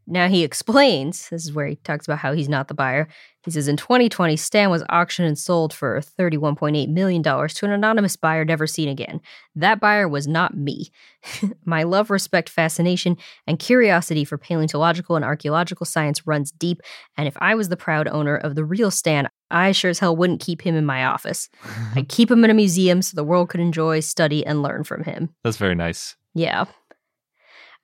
[0.10, 3.10] Now he explains, this is where he talks about how he's not the buyer.
[3.44, 8.16] He says in 2020, Stan was auctioned and sold for $31.8 million to an anonymous
[8.16, 9.20] buyer never seen again.
[9.54, 10.92] That buyer was not me.
[11.66, 16.82] My love, respect, fascination, and curiosity for paleontological and archaeological science runs deep,
[17.18, 20.16] and if I was the proud owner of the real Stan, I sure as hell
[20.16, 21.50] wouldn't keep him in my office.
[21.96, 25.04] I'd keep him in a museum so the world could enjoy, study, and learn from
[25.04, 25.30] him.
[25.44, 26.16] That's very nice.
[26.34, 26.66] Yeah.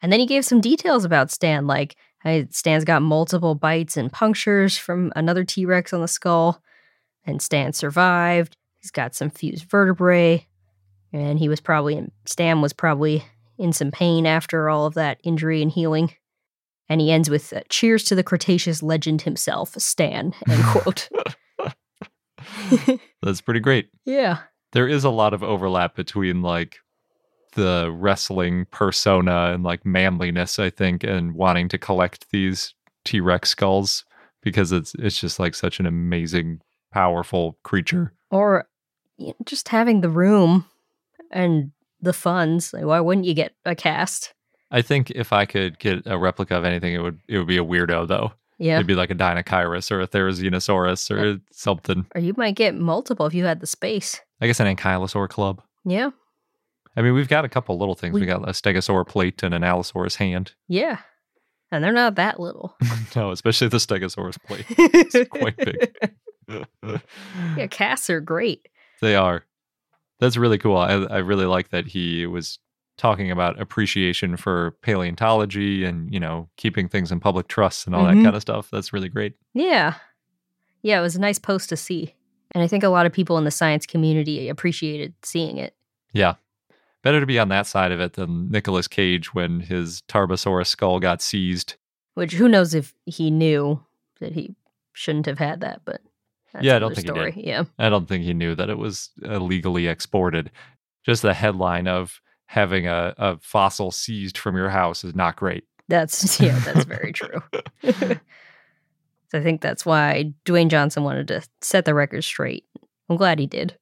[0.01, 1.95] And then he gave some details about Stan, like
[2.49, 6.61] Stan's got multiple bites and punctures from another T Rex on the skull,
[7.25, 8.55] and Stan survived.
[8.79, 10.47] He's got some fused vertebrae,
[11.11, 13.23] and he was probably in, Stan was probably
[13.57, 16.13] in some pain after all of that injury and healing.
[16.89, 21.09] And he ends with uh, "Cheers to the Cretaceous legend himself, Stan." End quote.
[23.21, 23.89] That's pretty great.
[24.05, 24.39] yeah.
[24.71, 26.77] There is a lot of overlap between like
[27.55, 32.73] the wrestling persona and like manliness, I think, and wanting to collect these
[33.05, 34.05] T Rex skulls
[34.41, 36.61] because it's it's just like such an amazing,
[36.91, 38.13] powerful creature.
[38.31, 38.67] Or
[39.45, 40.65] just having the room
[41.31, 42.73] and the funds.
[42.73, 44.33] Like, why wouldn't you get a cast?
[44.71, 47.57] I think if I could get a replica of anything, it would it would be
[47.57, 48.33] a weirdo though.
[48.59, 48.75] Yeah.
[48.75, 52.05] It'd be like a Deinocheirus or a Therizinosaurus or something.
[52.15, 54.21] Or you might get multiple if you had the space.
[54.41, 55.61] I guess an Ankylosaur club.
[55.85, 56.11] Yeah.
[56.95, 58.13] I mean, we've got a couple little things.
[58.13, 60.53] We, We- got a Stegosaur plate and an Allosaurus hand.
[60.67, 60.99] Yeah.
[61.71, 62.77] And they're not that little.
[63.15, 64.65] no, especially the Stegosaurus plate.
[64.69, 65.95] It's quite big.
[67.57, 68.67] yeah, casts are great.
[69.01, 69.43] They are.
[70.19, 70.77] That's really cool.
[70.77, 72.59] I, I really like that he was
[72.97, 78.03] talking about appreciation for paleontology and, you know, keeping things in public trust and all
[78.05, 78.17] Mhm.
[78.17, 78.69] that kind of stuff.
[78.71, 79.33] That's really great.
[79.55, 79.95] Yeah.
[80.83, 82.13] Yeah, it was a nice post to see.
[82.53, 85.75] And I think a lot of people in the science community appreciated seeing it.
[86.13, 86.35] Yeah.
[87.03, 90.99] Better to be on that side of it than Nicolas Cage when his Tarbosaurus skull
[90.99, 91.75] got seized.
[92.15, 93.83] Which who knows if he knew
[94.19, 94.55] that he
[94.93, 96.01] shouldn't have had that, but
[96.53, 97.35] that's Yeah, I don't think he did.
[97.35, 97.63] Yeah.
[97.77, 100.51] I don't think he knew that it was illegally exported.
[101.03, 105.65] Just the headline of having a, a fossil seized from your house is not great.
[105.89, 107.41] That's yeah, that's very true.
[107.83, 108.17] so
[109.33, 112.65] I think that's why Dwayne Johnson wanted to set the record straight.
[113.09, 113.77] I'm glad he did.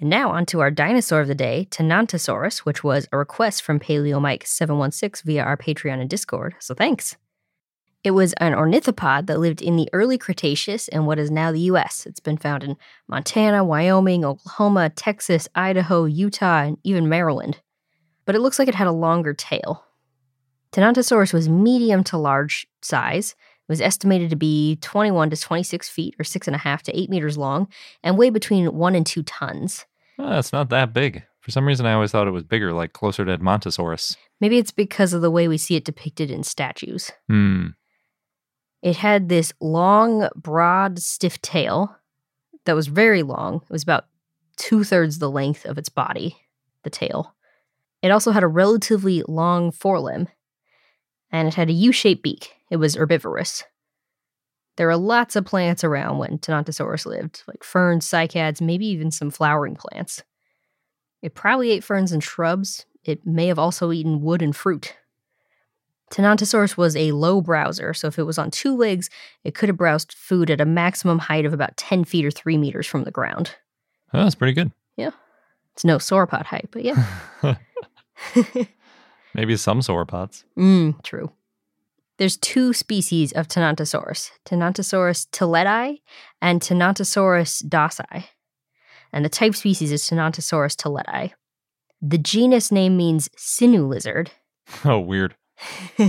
[0.00, 3.78] And now on to our dinosaur of the day, Tenontosaurus, which was a request from
[3.78, 6.54] Paleo Mike 716 via our Patreon and Discord.
[6.58, 7.16] So thanks.
[8.02, 11.60] It was an ornithopod that lived in the early Cretaceous in what is now the
[11.72, 12.06] US.
[12.06, 17.60] It's been found in Montana, Wyoming, Oklahoma, Texas, Idaho, Utah, and even Maryland.
[18.24, 19.84] But it looks like it had a longer tail.
[20.72, 23.32] Tenontosaurus was medium to large size.
[23.32, 27.68] It was estimated to be 21 to 26 feet, or 6.5 to 8 meters long,
[28.02, 29.84] and weigh between 1 and 2 tons.
[30.22, 31.22] Oh, it's not that big.
[31.40, 34.16] For some reason, I always thought it was bigger, like closer to Edmontosaurus.
[34.40, 37.10] Maybe it's because of the way we see it depicted in statues.
[37.28, 37.68] Hmm.
[38.82, 41.96] It had this long, broad, stiff tail
[42.66, 43.56] that was very long.
[43.56, 44.06] It was about
[44.56, 46.36] two thirds the length of its body,
[46.82, 47.34] the tail.
[48.02, 50.28] It also had a relatively long forelimb,
[51.30, 52.52] and it had a U shaped beak.
[52.70, 53.64] It was herbivorous.
[54.76, 59.30] There were lots of plants around when Tenontosaurus lived, like ferns, cycads, maybe even some
[59.30, 60.22] flowering plants.
[61.22, 62.86] It probably ate ferns and shrubs.
[63.04, 64.96] It may have also eaten wood and fruit.
[66.10, 69.10] Tenontosaurus was a low browser, so if it was on two legs,
[69.44, 72.56] it could have browsed food at a maximum height of about 10 feet or 3
[72.56, 73.54] meters from the ground.
[74.12, 74.72] Oh, that's pretty good.
[74.96, 75.10] Yeah.
[75.74, 77.04] It's no sauropod height, but yeah.
[79.34, 80.44] Maybe some sauropods.
[80.58, 81.30] mm, true.
[82.20, 86.02] There's two species of Tenontosaurus Tenontosaurus tilletti
[86.42, 88.24] and Tenontosaurus dossi.
[89.10, 91.32] And the type species is Tenontosaurus tilletti.
[92.02, 94.30] The genus name means sinew lizard.
[94.84, 95.34] Oh, weird.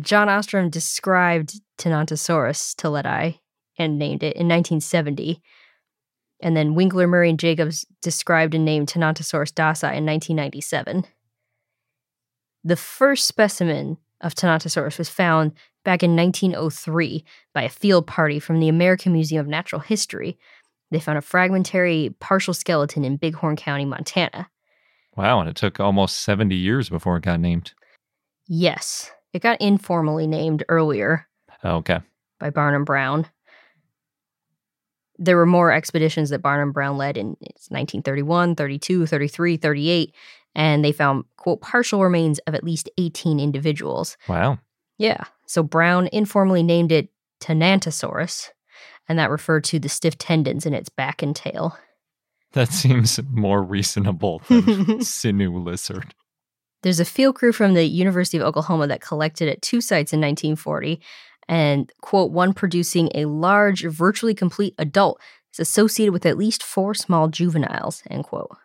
[0.00, 3.38] John Ostrom described Tenontosaurus tilletti
[3.78, 5.40] and named it in 1970.
[6.40, 11.04] And then Winkler, Murry, and Jacobs described and named Tenontosaurus dossi in 1997.
[12.64, 15.52] The first specimen of Tenontosaurus was found
[15.84, 20.38] back in 1903 by a field party from the American Museum of Natural History.
[20.90, 24.48] They found a fragmentary partial skeleton in Bighorn County, Montana.
[25.16, 27.72] Wow, and it took almost 70 years before it got named.
[28.46, 31.26] Yes, it got informally named earlier
[31.62, 32.00] Oh, okay.
[32.38, 33.26] by Barnum Brown.
[35.18, 40.14] There were more expeditions that Barnum Brown led in 1931, 32, 33, 38,
[40.54, 44.16] and they found, quote, partial remains of at least 18 individuals.
[44.28, 44.58] Wow.
[44.98, 45.24] Yeah.
[45.46, 47.08] So Brown informally named it
[47.40, 48.50] Tenantosaurus,
[49.08, 51.78] and that referred to the stiff tendons in its back and tail.
[52.52, 56.14] That seems more reasonable than sinew lizard.
[56.82, 60.20] There's a field crew from the University of Oklahoma that collected at two sites in
[60.20, 61.00] 1940,
[61.48, 65.20] and, quote, one producing a large, virtually complete adult
[65.52, 68.56] is associated with at least four small juveniles, end quote.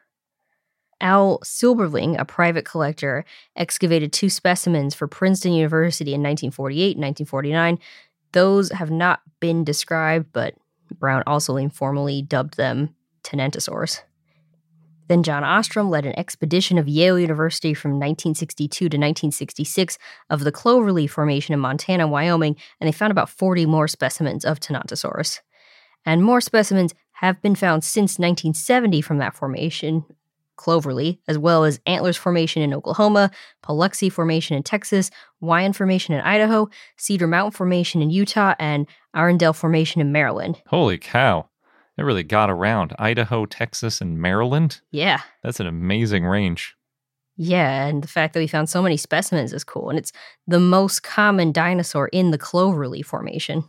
[1.03, 3.25] Al Silberling, a private collector,
[3.57, 7.77] excavated two specimens for Princeton University in 1948 and 1949.
[8.31, 10.55] Those have not been described, but
[10.99, 14.01] Brown also informally dubbed them Tenentosaurs.
[15.09, 19.97] Then John Ostrom led an expedition of Yale University from 1962 to 1966
[20.29, 24.61] of the Cloverly Formation in Montana Wyoming, and they found about 40 more specimens of
[24.61, 25.41] Tenontosaurus.
[26.05, 30.05] And more specimens have been found since 1970 from that formation,
[30.55, 33.31] Cloverly, as well as Antlers Formation in Oklahoma,
[33.63, 35.09] Paluxy Formation in Texas,
[35.41, 40.61] Wayan Formation in Idaho, Cedar Mountain Formation in Utah, and Arundel Formation in Maryland.
[40.67, 41.49] Holy cow.
[41.97, 42.93] It really got around.
[42.97, 44.81] Idaho, Texas, and Maryland.
[44.91, 45.21] Yeah.
[45.43, 46.75] That's an amazing range.
[47.35, 49.89] Yeah, and the fact that we found so many specimens is cool.
[49.89, 50.11] And it's
[50.47, 53.63] the most common dinosaur in the Cloverly Formation.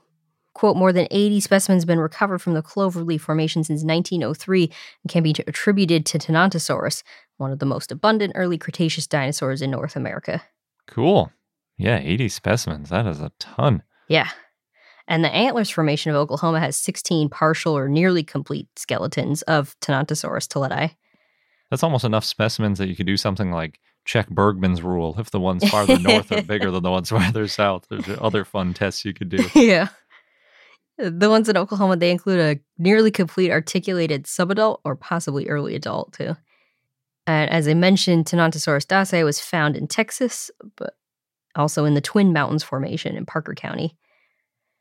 [0.54, 4.70] Quote, more than 80 specimens have been recovered from the Cloverly Formation since 1903
[5.02, 7.02] and can be attributed to Tenontosaurus,
[7.38, 10.42] one of the most abundant early Cretaceous dinosaurs in North America.
[10.86, 11.32] Cool.
[11.76, 12.90] Yeah, 80 specimens.
[12.90, 13.82] That is a ton.
[14.08, 14.28] Yeah.
[15.08, 20.46] And the Antlers Formation of Oklahoma has 16 partial or nearly complete skeletons of Tenontosaurus
[20.46, 20.94] tilletti.
[21.70, 25.16] That's almost enough specimens that you could do something like check Bergmann's rule.
[25.18, 28.74] If the ones farther north are bigger than the ones farther south, there's other fun
[28.74, 29.44] tests you could do.
[29.54, 29.88] yeah.
[30.96, 36.12] The ones in Oklahoma, they include a nearly complete articulated subadult or possibly early adult,
[36.12, 36.36] too.
[37.26, 40.94] And as I mentioned, Tenontosaurus dossi was found in Texas, but
[41.56, 43.96] also in the Twin Mountains Formation in Parker County.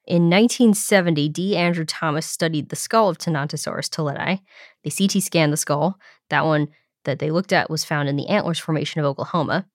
[0.06, 1.56] In 1970, D.
[1.56, 4.42] Andrew Thomas studied the skull of Tenontosaurus tilletti.
[4.84, 5.98] They CT scanned the skull.
[6.30, 6.68] That one
[7.06, 9.66] that they looked at was found in the Antlers Formation of Oklahoma.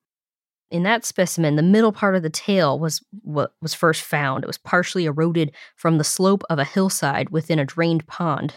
[0.71, 4.45] In that specimen, the middle part of the tail was what was first found.
[4.45, 8.55] It was partially eroded from the slope of a hillside within a drained pond.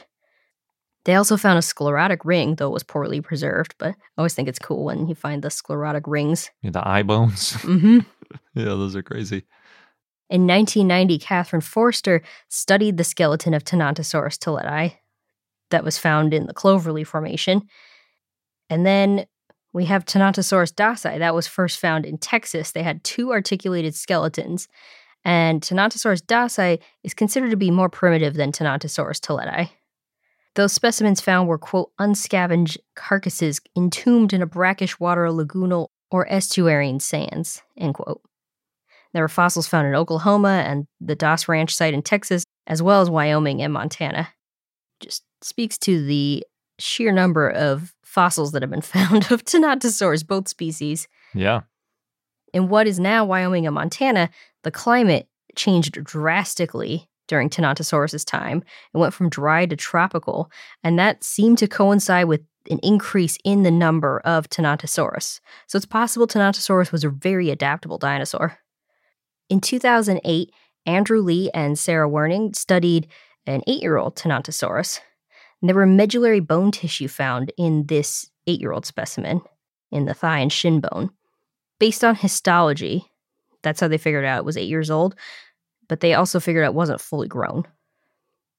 [1.05, 4.47] They also found a sclerotic ring, though it was poorly preserved, but I always think
[4.47, 6.51] it's cool when you find the sclerotic rings.
[6.61, 7.53] Yeah, the eye bones.
[7.61, 7.99] Mm-hmm.
[8.53, 9.43] yeah, those are crazy.
[10.29, 14.95] In 1990, Catherine Forster studied the skeleton of Tenontosaurus tilletti
[15.71, 17.63] that was found in the Cloverly Formation.
[18.69, 19.25] And then
[19.73, 22.71] we have Tenontosaurus dossi that was first found in Texas.
[22.71, 24.67] They had two articulated skeletons.
[25.23, 29.69] And Tenontosaurus dossi is considered to be more primitive than Tenontosaurus tilletti.
[30.55, 37.01] Those specimens found were, quote, unscavenged carcasses entombed in a brackish water lagoonal or estuarine
[37.01, 38.21] sands, end quote.
[39.13, 43.01] There were fossils found in Oklahoma and the Doss Ranch site in Texas, as well
[43.01, 44.29] as Wyoming and Montana.
[44.99, 46.45] Just speaks to the
[46.79, 51.07] sheer number of fossils that have been found of Tenontosaurus, both species.
[51.33, 51.61] Yeah.
[52.53, 54.29] In what is now Wyoming and Montana,
[54.63, 58.63] the climate changed drastically during Tenontosaurus's time.
[58.93, 60.51] It went from dry to tropical,
[60.83, 65.39] and that seemed to coincide with an increase in the number of Tenontosaurus.
[65.67, 68.57] So it's possible Tenontosaurus was a very adaptable dinosaur.
[69.49, 70.51] In 2008,
[70.85, 73.07] Andrew Lee and Sarah Werning studied
[73.45, 74.99] an eight year old Tenontosaurus.
[75.61, 79.41] And there were medullary bone tissue found in this eight year old specimen
[79.91, 81.11] in the thigh and shin bone.
[81.79, 83.05] Based on histology,
[83.61, 85.15] that's how they figured out it was eight years old,
[85.87, 87.65] but they also figured out it wasn't fully grown.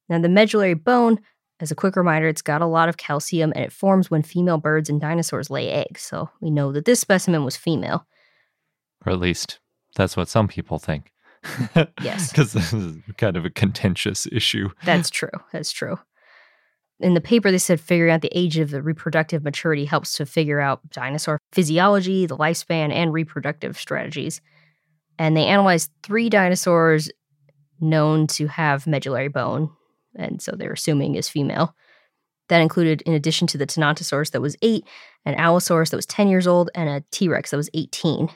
[0.09, 1.19] Now, the medullary bone,
[1.61, 4.59] as a quick reminder, it's got a lot of calcium and it forms when female
[4.59, 6.03] birds and dinosaurs lay eggs.
[6.03, 8.07] So we know that this specimen was female.
[9.07, 9.59] Or at least
[9.97, 11.13] That's what some people think.
[12.01, 12.31] Yes.
[12.33, 14.71] Because this is kind of a contentious issue.
[14.85, 15.31] That's true.
[15.53, 15.99] That's true.
[17.03, 20.25] In the paper, they said figuring out the age of the reproductive maturity helps to
[20.25, 24.41] figure out dinosaur physiology, the lifespan, and reproductive strategies.
[25.19, 27.11] And they analyzed three dinosaurs
[27.81, 29.71] known to have medullary bone,
[30.15, 31.75] and so they're assuming is female.
[32.49, 34.87] That included, in addition to the Tenontosaurus that was eight,
[35.25, 38.29] an Allosaurus that was 10 years old, and a T Rex that was 18.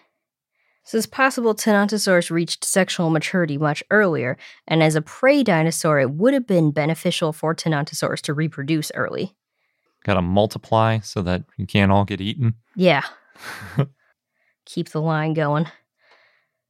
[0.87, 6.13] So it's possible Tenontosaurus reached sexual maturity much earlier, and as a prey dinosaur, it
[6.13, 9.35] would have been beneficial for Tenontosaurus to reproduce early.
[10.05, 12.55] Got to multiply so that you can't all get eaten.
[12.77, 13.03] Yeah.
[14.65, 15.67] Keep the line going.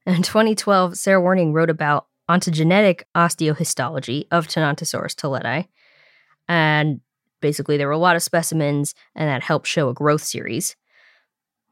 [0.07, 5.69] In 2012, Sarah Werning wrote about ontogenetic osteohistology of Tenontosaurus toletti.
[6.49, 7.01] And
[7.43, 10.75] basically, there were a lot of specimens, and that helped show a growth series.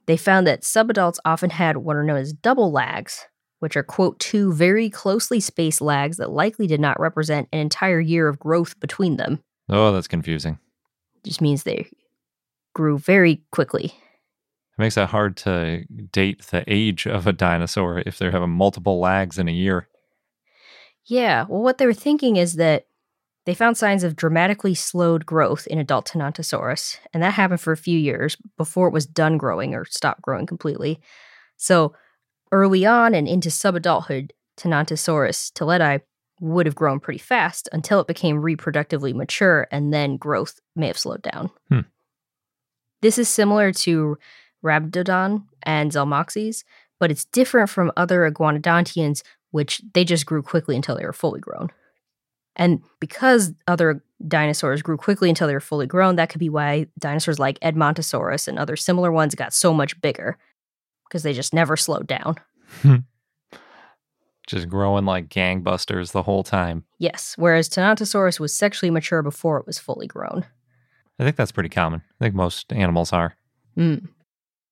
[0.06, 3.26] They found that subadults often had what are known as double lags,
[3.60, 8.00] which are, quote, two very closely spaced lags that likely did not represent an entire
[8.00, 9.42] year of growth between them.
[9.68, 10.58] Oh, that's confusing.
[11.24, 11.88] just means they
[12.74, 13.86] grew very quickly.
[13.86, 18.98] It makes it hard to date the age of a dinosaur if they're having multiple
[19.00, 19.88] lags in a year.
[21.06, 22.86] Yeah, well, what they were thinking is that
[23.46, 27.76] they found signs of dramatically slowed growth in adult Tenontosaurus, and that happened for a
[27.76, 31.00] few years before it was done growing or stopped growing completely.
[31.56, 31.94] So,
[32.52, 36.00] early on and into subadulthood, Tenontosaurus toletti
[36.40, 40.98] would have grown pretty fast until it became reproductively mature, and then growth may have
[40.98, 41.50] slowed down.
[41.68, 41.80] Hmm.
[43.02, 44.16] This is similar to
[44.64, 46.64] Rhabdodon and Zalmoxes,
[46.98, 51.40] but it's different from other iguanodontians, which they just grew quickly until they were fully
[51.40, 51.70] grown.
[52.56, 56.86] And because other dinosaurs grew quickly until they were fully grown, that could be why
[56.98, 60.38] dinosaurs like Edmontosaurus and other similar ones got so much bigger
[61.08, 62.36] because they just never slowed down.
[64.46, 66.84] Just growing like gangbusters the whole time.
[66.98, 70.44] Yes, whereas Tenontosaurus was sexually mature before it was fully grown.
[71.18, 72.02] I think that's pretty common.
[72.20, 73.36] I think most animals are.
[73.76, 74.08] Mm.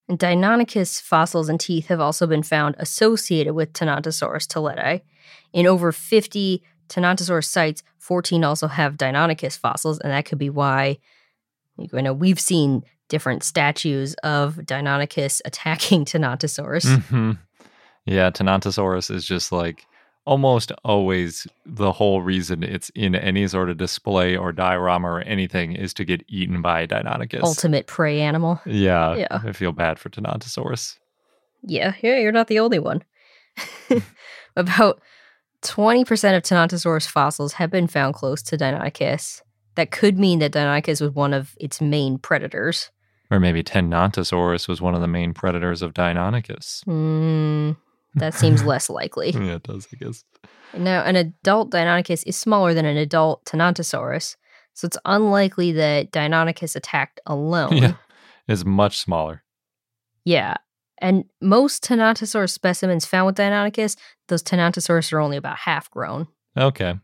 [0.09, 5.03] And Deinonychus fossils and teeth have also been found associated with Tenontosaurus toletti.
[5.53, 6.62] In over 50
[6.93, 10.99] Tenontosaurus sites, 14 also have Deinonychus fossils, and that could be why
[11.78, 17.01] you know we've seen different statues of Deinonychus attacking Tenontosaurus.
[17.05, 17.32] hmm
[18.05, 19.86] Yeah, Tenontosaurus is just like
[20.24, 25.72] almost always the whole reason it's in any sort of display or diorama or anything
[25.72, 27.43] is to get eaten by Deinonychus.
[27.43, 28.61] Ultimate prey animal.
[28.64, 29.40] Yeah, Yeah.
[29.45, 30.99] I feel bad for Tenontosaurus.
[31.64, 33.03] Yeah, yeah, you're not the only one.
[34.57, 35.01] About
[35.63, 39.43] 20% of Tenontosaurus fossils have been found close to Deinonychus.
[39.77, 42.91] That could mean that Deinonychus was one of its main predators.
[43.31, 46.85] Or maybe Tenontosaurus was one of the main predators of Deinonychus.
[46.85, 47.73] Hmm,
[48.19, 49.31] that seems less likely.
[49.31, 50.25] Yeah, it does, I guess.
[50.77, 54.37] Now, an adult Deinonychus is smaller than an adult Tenontosaurus,
[54.75, 57.77] so it's unlikely that Deinonychus attacked alone.
[57.77, 57.95] Yeah,
[58.49, 59.45] it's much smaller.
[60.25, 60.57] Yeah.
[61.03, 63.96] And most Tenontosaurus specimens found with Deinonychus,
[64.28, 66.94] those Tenontosaurus are only about half grown, Okay.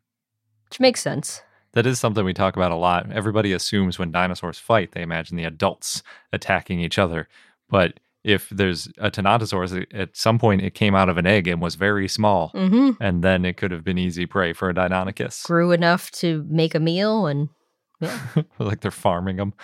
[0.70, 1.42] which makes sense.
[1.72, 3.10] That is something we talk about a lot.
[3.12, 7.28] Everybody assumes when dinosaurs fight, they imagine the adults attacking each other.
[7.68, 11.60] But if there's a Tenontosaurus, at some point it came out of an egg and
[11.60, 12.52] was very small.
[12.54, 13.02] Mm-hmm.
[13.02, 15.42] And then it could have been easy prey for a Deinonychus.
[15.44, 17.48] Grew enough to make a meal and
[18.00, 18.20] yeah,
[18.60, 19.54] like they're farming them.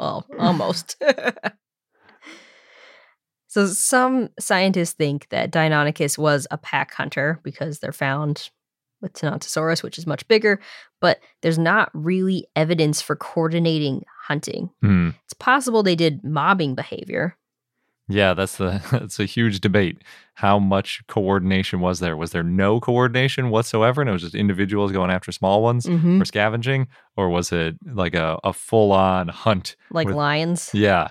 [0.00, 0.96] oh, almost.
[3.64, 8.50] so some scientists think that Deinonychus was a pack hunter because they're found
[9.00, 10.60] with Tenontosaurus, which is much bigger,
[11.00, 14.70] but there's not really evidence for coordinating hunting.
[14.82, 15.10] Hmm.
[15.24, 17.36] It's possible they did mobbing behavior.
[18.08, 19.98] Yeah, that's the that's a huge debate.
[20.34, 22.16] How much coordination was there?
[22.16, 26.18] Was there no coordination whatsoever, and it was just individuals going after small ones Mhm.
[26.18, 26.86] for scavenging,
[27.16, 29.76] or was it like a, a full on hunt?
[29.90, 30.70] Like with- lions.
[30.72, 31.08] Yeah,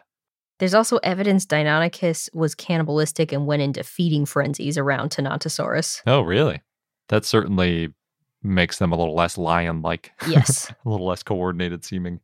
[0.60, 6.02] There's also evidence Deinonychus was cannibalistic and went into feeding frenzies around Tenontosaurus.
[6.08, 6.62] Oh, really?
[7.10, 7.94] That certainly
[8.42, 10.12] makes them a little less lion like.
[10.28, 10.72] Yes.
[10.86, 12.20] a little less coordinated seeming.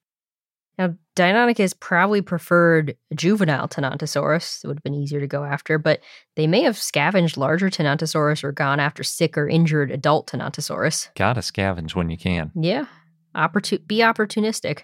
[0.77, 4.63] Now, Deinonychus probably preferred juvenile Tenontosaurus.
[4.63, 5.99] It would have been easier to go after, but
[6.35, 11.09] they may have scavenged larger Tenontosaurus or gone after sick or injured adult Tenontosaurus.
[11.15, 12.51] Gotta scavenge when you can.
[12.55, 12.85] Yeah,
[13.35, 14.83] Opportu- be opportunistic.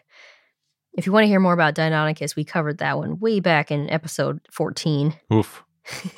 [0.97, 3.87] If you want to hear more about Deinonychus, we covered that one way back in
[3.91, 5.13] episode 14.
[5.31, 5.63] Oof.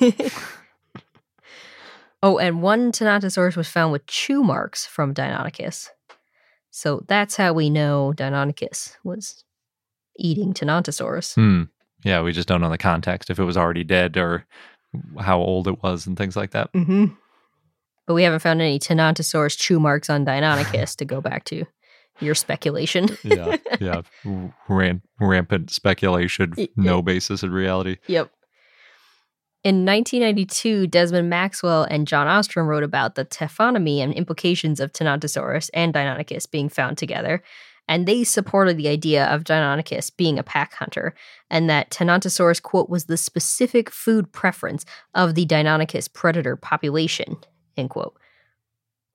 [2.22, 5.90] oh, and one Tenontosaurus was found with chew marks from Deinonychus.
[6.70, 9.44] So that's how we know Deinonychus was
[10.16, 11.34] eating Tenontosaurus.
[11.34, 11.64] Hmm.
[12.02, 14.46] Yeah, we just don't know the context if it was already dead or
[15.18, 16.72] how old it was and things like that.
[16.72, 17.06] Mm-hmm.
[18.06, 21.66] But we haven't found any Tenontosaurus chew marks on Deinonychus to go back to
[22.20, 23.08] your speculation.
[23.24, 24.02] yeah, yeah,
[25.18, 27.96] rampant speculation, no basis in reality.
[28.06, 28.30] Yep.
[29.62, 35.68] In 1992, Desmond Maxwell and John Ostrom wrote about the taphonomy and implications of Tenontosaurus
[35.74, 37.42] and Deinonychus being found together,
[37.86, 41.14] and they supported the idea of Deinonychus being a pack hunter,
[41.50, 47.36] and that Tenontosaurus, quote, was the specific food preference of the Deinonychus predator population,
[47.76, 48.16] end quote.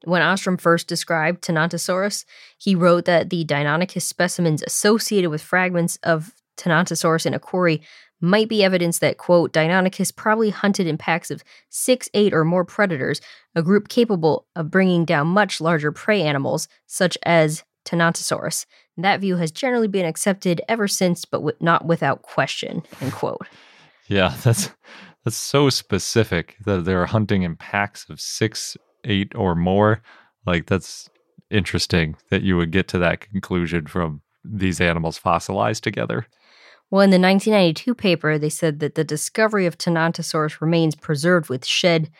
[0.05, 2.25] When Ostrom first described Tenontosaurus,
[2.57, 7.81] he wrote that the Deinonychus specimens associated with fragments of Tenontosaurus in a quarry
[8.21, 12.63] might be evidence that, quote, Deinonychus probably hunted in packs of six, eight, or more
[12.63, 13.19] predators,
[13.55, 18.65] a group capable of bringing down much larger prey animals, such as Tenontosaurus.
[18.97, 23.45] That view has generally been accepted ever since, but wi- not without question, end quote.
[24.07, 24.69] Yeah, that's
[25.25, 30.01] that's so specific that they're hunting in packs of six, eight, or more.
[30.45, 31.09] Like that's
[31.49, 36.27] interesting that you would get to that conclusion from these animals fossilized together.
[36.91, 41.65] Well, in the 1992 paper, they said that the discovery of Tenontosaurus remains preserved with
[41.65, 42.11] shed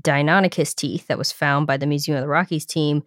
[0.00, 3.04] Deinonychus teeth that was found by the Museum of the Rockies team,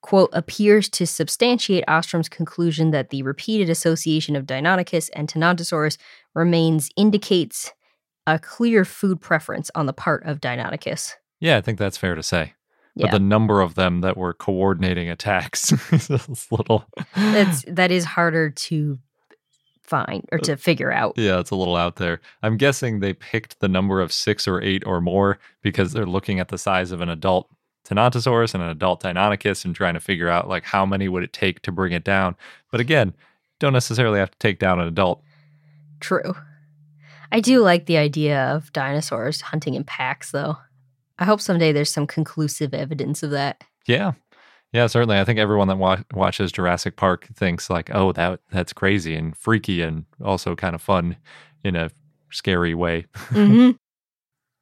[0.00, 5.98] quote, appears to substantiate Ostrom's conclusion that the repeated association of Deinonychus and Tenontosaurus
[6.34, 7.72] remains indicates
[8.26, 11.14] a clear food preference on the part of Deinonychus.
[11.38, 12.54] Yeah, I think that's fair to say.
[12.96, 16.86] But Yeah, the number of them that were coordinating attacks is little.
[17.14, 18.98] that's that is harder to
[19.82, 21.14] find or to figure out.
[21.16, 22.20] Yeah, it's a little out there.
[22.42, 26.40] I'm guessing they picked the number of six or eight or more because they're looking
[26.40, 27.48] at the size of an adult
[27.88, 31.32] Tenontosaurus and an adult Deinonychus and trying to figure out like how many would it
[31.32, 32.34] take to bring it down.
[32.72, 33.14] But again,
[33.60, 35.22] don't necessarily have to take down an adult.
[36.00, 36.34] True.
[37.32, 40.58] I do like the idea of dinosaurs hunting in packs, though.
[41.18, 43.64] I hope someday there's some conclusive evidence of that.
[43.86, 44.12] Yeah.
[44.72, 45.18] Yeah, certainly.
[45.18, 49.36] I think everyone that wa- watches Jurassic Park thinks like, "Oh, that that's crazy and
[49.36, 51.16] freaky and also kind of fun
[51.64, 51.90] in a
[52.30, 53.70] scary way." Mm-hmm.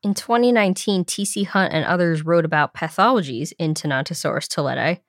[0.04, 1.44] In 2019, T.C.
[1.44, 5.00] Hunt and others wrote about pathologies in Tenontosaurus toledo.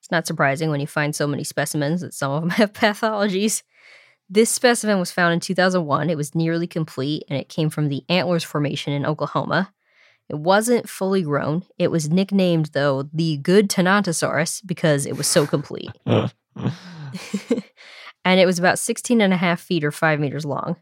[0.00, 3.64] It's not surprising when you find so many specimens that some of them have pathologies.
[4.30, 6.08] This specimen was found in 2001.
[6.08, 9.74] It was nearly complete and it came from the Antlers Formation in Oklahoma.
[10.28, 11.64] It wasn't fully grown.
[11.78, 15.90] It was nicknamed, though, the Good Tenontosaurus because it was so complete.
[16.06, 16.32] and
[18.40, 20.76] it was about 16 and a half feet or 5 meters long.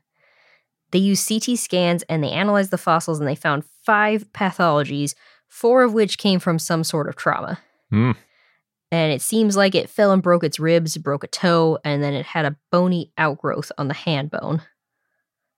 [0.91, 5.15] They used CT scans and they analyzed the fossils and they found five pathologies,
[5.49, 7.59] four of which came from some sort of trauma.
[7.91, 8.13] Hmm.
[8.93, 12.15] And it seems like it fell and broke its ribs, broke a toe, and then
[12.15, 14.63] it had a bony outgrowth on the hand bone.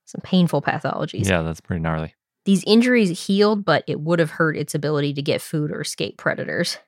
[0.07, 1.29] Some painful pathologies.
[1.29, 2.15] yeah, that's pretty gnarly.
[2.45, 6.17] These injuries healed, but it would have hurt its ability to get food or escape
[6.17, 6.79] predators.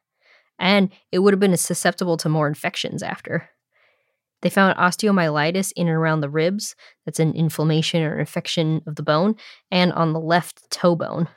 [0.59, 3.49] And it would have been susceptible to more infections after.
[4.43, 6.75] They found osteomyelitis in and around the ribs.
[7.05, 9.37] That's an inflammation or infection of the bone,
[9.71, 11.29] and on the left toe bone.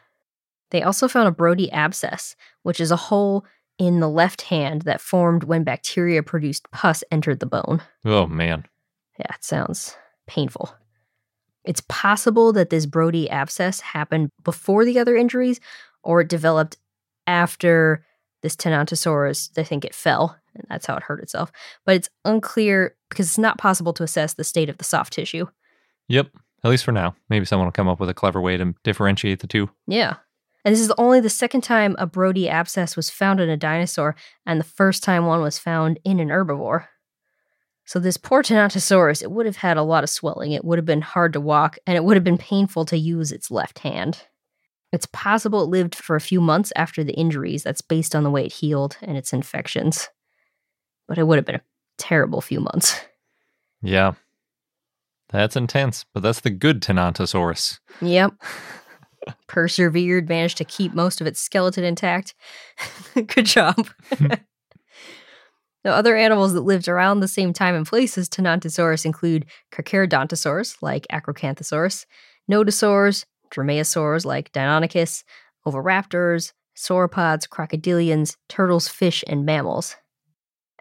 [0.71, 3.45] They also found a Brody abscess, which is a hole
[3.77, 7.81] in the left hand that formed when bacteria produced pus entered the bone.
[8.05, 8.65] Oh man.
[9.19, 9.95] Yeah, it sounds
[10.27, 10.73] painful.
[11.65, 15.59] It's possible that this Brody abscess happened before the other injuries,
[16.03, 16.77] or it developed
[17.27, 18.05] after
[18.41, 19.53] this Tenontosaurus.
[19.53, 21.51] They think it fell, and that's how it hurt itself.
[21.85, 25.47] But it's unclear because it's not possible to assess the state of the soft tissue.
[26.09, 26.31] Yep.
[26.63, 27.15] At least for now.
[27.29, 29.69] Maybe someone will come up with a clever way to differentiate the two.
[29.87, 30.15] Yeah.
[30.65, 34.15] And this is only the second time a Brody abscess was found in a dinosaur,
[34.45, 36.85] and the first time one was found in an herbivore.
[37.85, 40.53] So, this poor Tenontosaurus, it would have had a lot of swelling.
[40.53, 43.31] It would have been hard to walk, and it would have been painful to use
[43.31, 44.23] its left hand.
[44.93, 47.63] It's possible it lived for a few months after the injuries.
[47.63, 50.07] That's based on the way it healed and its infections.
[51.07, 51.61] But it would have been a
[51.97, 53.01] terrible few months.
[53.81, 54.13] Yeah.
[55.29, 57.79] That's intense, but that's the good Tenontosaurus.
[58.01, 58.33] Yep.
[59.47, 62.35] Persevered, managed to keep most of its skeleton intact.
[63.15, 63.87] Good job.
[65.83, 70.77] now, other animals that lived around the same time and place as Tenontosaurus include Carcharodontosaurs,
[70.81, 72.05] like Acrocanthosaurus,
[72.49, 75.23] Nodosaurs, Dromaeosaurs, like Deinonychus,
[75.67, 79.95] Oviraptors, sauropods, crocodilians, turtles, fish, and mammals.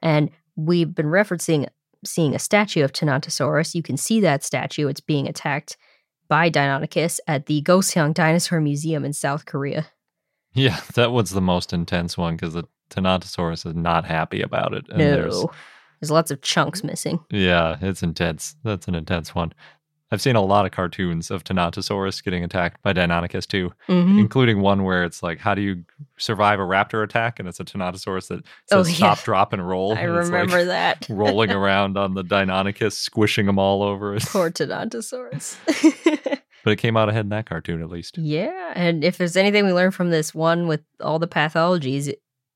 [0.01, 1.69] And we've been referencing
[2.05, 3.75] seeing a statue of Tenontosaurus.
[3.75, 4.89] You can see that statue.
[4.89, 5.77] It's being attacked
[6.29, 9.87] by Deinonychus at the Goseong Dinosaur Museum in South Korea.
[10.55, 14.85] Yeah, that was the most intense one because the Tenontosaurus is not happy about it.
[14.91, 15.11] And no.
[15.11, 15.45] there's
[16.01, 17.21] There's, lots of chunks missing.
[17.31, 18.57] Yeah, it's intense.
[18.65, 19.53] That's an intense one.
[20.11, 24.19] I've seen a lot of cartoons of Tenontosaurus getting attacked by Deinonychus too, Mhm.
[24.21, 25.85] including one where it's like, how do you
[26.19, 27.39] survive a raptor attack?
[27.39, 29.15] And it's a Tenontosaurus that Oh, says yeah.
[29.15, 29.93] stop, drop, and roll.
[29.97, 31.07] I and it's, like, remember that.
[31.11, 34.19] rolling around on the Deinonychus, squishing them all over.
[34.21, 35.57] Poor Todontosaurus.
[36.65, 38.19] But it came out ahead in that cartoon at least.
[38.19, 42.13] yeah, and if there's anything we learned from this one with all the pathologies,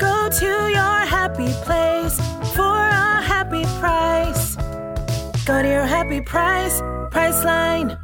[0.00, 2.16] Go to your happy place
[2.56, 4.56] for a happy price.
[5.44, 6.80] Go to your happy price,
[7.12, 8.00] Priceline.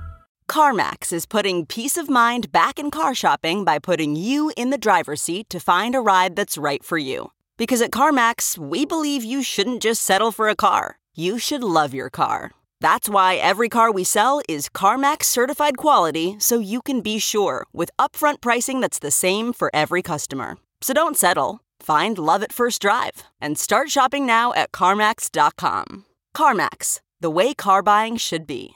[0.48, 4.78] CarMax is putting peace of mind back in car shopping by putting you in the
[4.78, 7.32] driver's seat to find a ride that's right for you.
[7.56, 11.94] Because at CarMax, we believe you shouldn't just settle for a car, you should love
[11.94, 12.52] your car.
[12.80, 17.66] That's why every car we sell is CarMax certified quality so you can be sure
[17.72, 20.58] with upfront pricing that's the same for every customer.
[20.82, 21.60] So don't settle.
[21.86, 26.04] Find love at first drive and start shopping now at CarMax.com.
[26.36, 28.72] CarMax, the way car buying should be.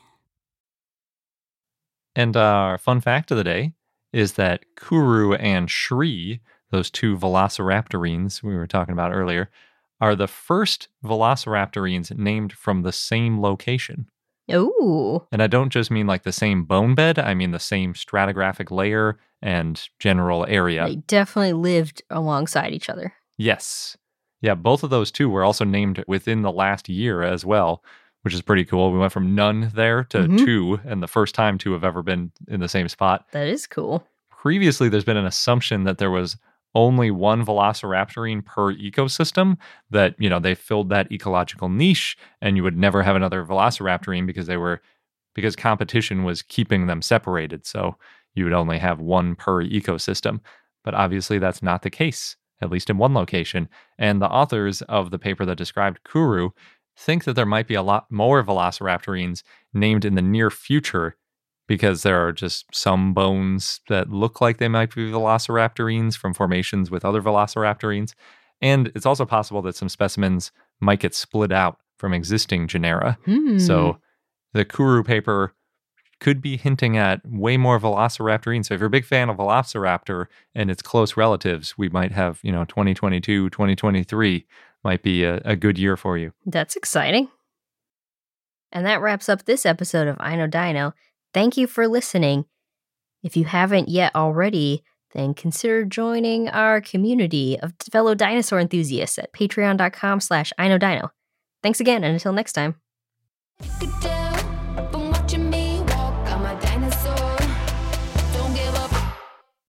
[2.14, 3.72] And our fun fact of the day
[4.12, 6.40] is that Kuru and Shri,
[6.70, 9.50] those two velociraptorines we were talking about earlier,
[10.00, 14.08] are the first velociraptorines named from the same location.
[14.56, 15.26] Ooh.
[15.32, 18.70] And I don't just mean like the same bone bed, I mean the same stratigraphic
[18.70, 20.86] layer and general area.
[20.86, 23.14] They definitely lived alongside each other.
[23.38, 23.96] Yes.
[24.42, 27.82] Yeah, both of those two were also named within the last year as well,
[28.22, 28.92] which is pretty cool.
[28.92, 30.38] We went from none there to Mhm.
[30.44, 33.26] two, and the first time two have ever been in the same spot.
[33.32, 34.06] That is cool.
[34.30, 36.36] Previously, there's been an assumption that there was
[36.74, 39.56] only one velociraptorine per ecosystem,
[39.90, 44.26] that, you know, they filled that ecological niche and you would never have another velociraptorine
[44.26, 44.80] because they were,
[45.34, 47.66] because competition was keeping them separated.
[47.66, 47.96] So
[48.34, 50.40] you would only have one per ecosystem.
[50.84, 53.68] But obviously, that's not the case, at least in one location.
[53.98, 56.50] And the authors of the paper that described Kuru
[56.96, 59.42] think that there might be a lot more velociraptorines
[59.74, 61.16] named in the near future
[61.70, 66.90] because there are just some bones that look like they might be velociraptorines from formations
[66.90, 68.14] with other velociraptorines.
[68.60, 70.50] And it's also possible that some specimens
[70.80, 73.16] might get split out from existing genera.
[73.24, 73.60] Hmm.
[73.60, 73.98] So
[74.52, 75.54] the Kuru paper
[76.18, 78.66] could be hinting at way more velociraptorines.
[78.66, 82.40] So if you're a big fan of Velociraptor and its close relatives, we might have,
[82.42, 84.44] you know, 2022, 2023
[84.82, 86.32] might be a, a good year for you.
[86.44, 87.28] That's exciting.
[88.72, 90.94] And that wraps up this episode of I Know Dino.
[91.32, 92.44] Thank you for listening.
[93.22, 99.32] If you haven't yet already, then consider joining our community of fellow dinosaur enthusiasts at
[99.32, 101.10] patreon.com slash I Know Dino.
[101.62, 102.76] Thanks again, and until next time.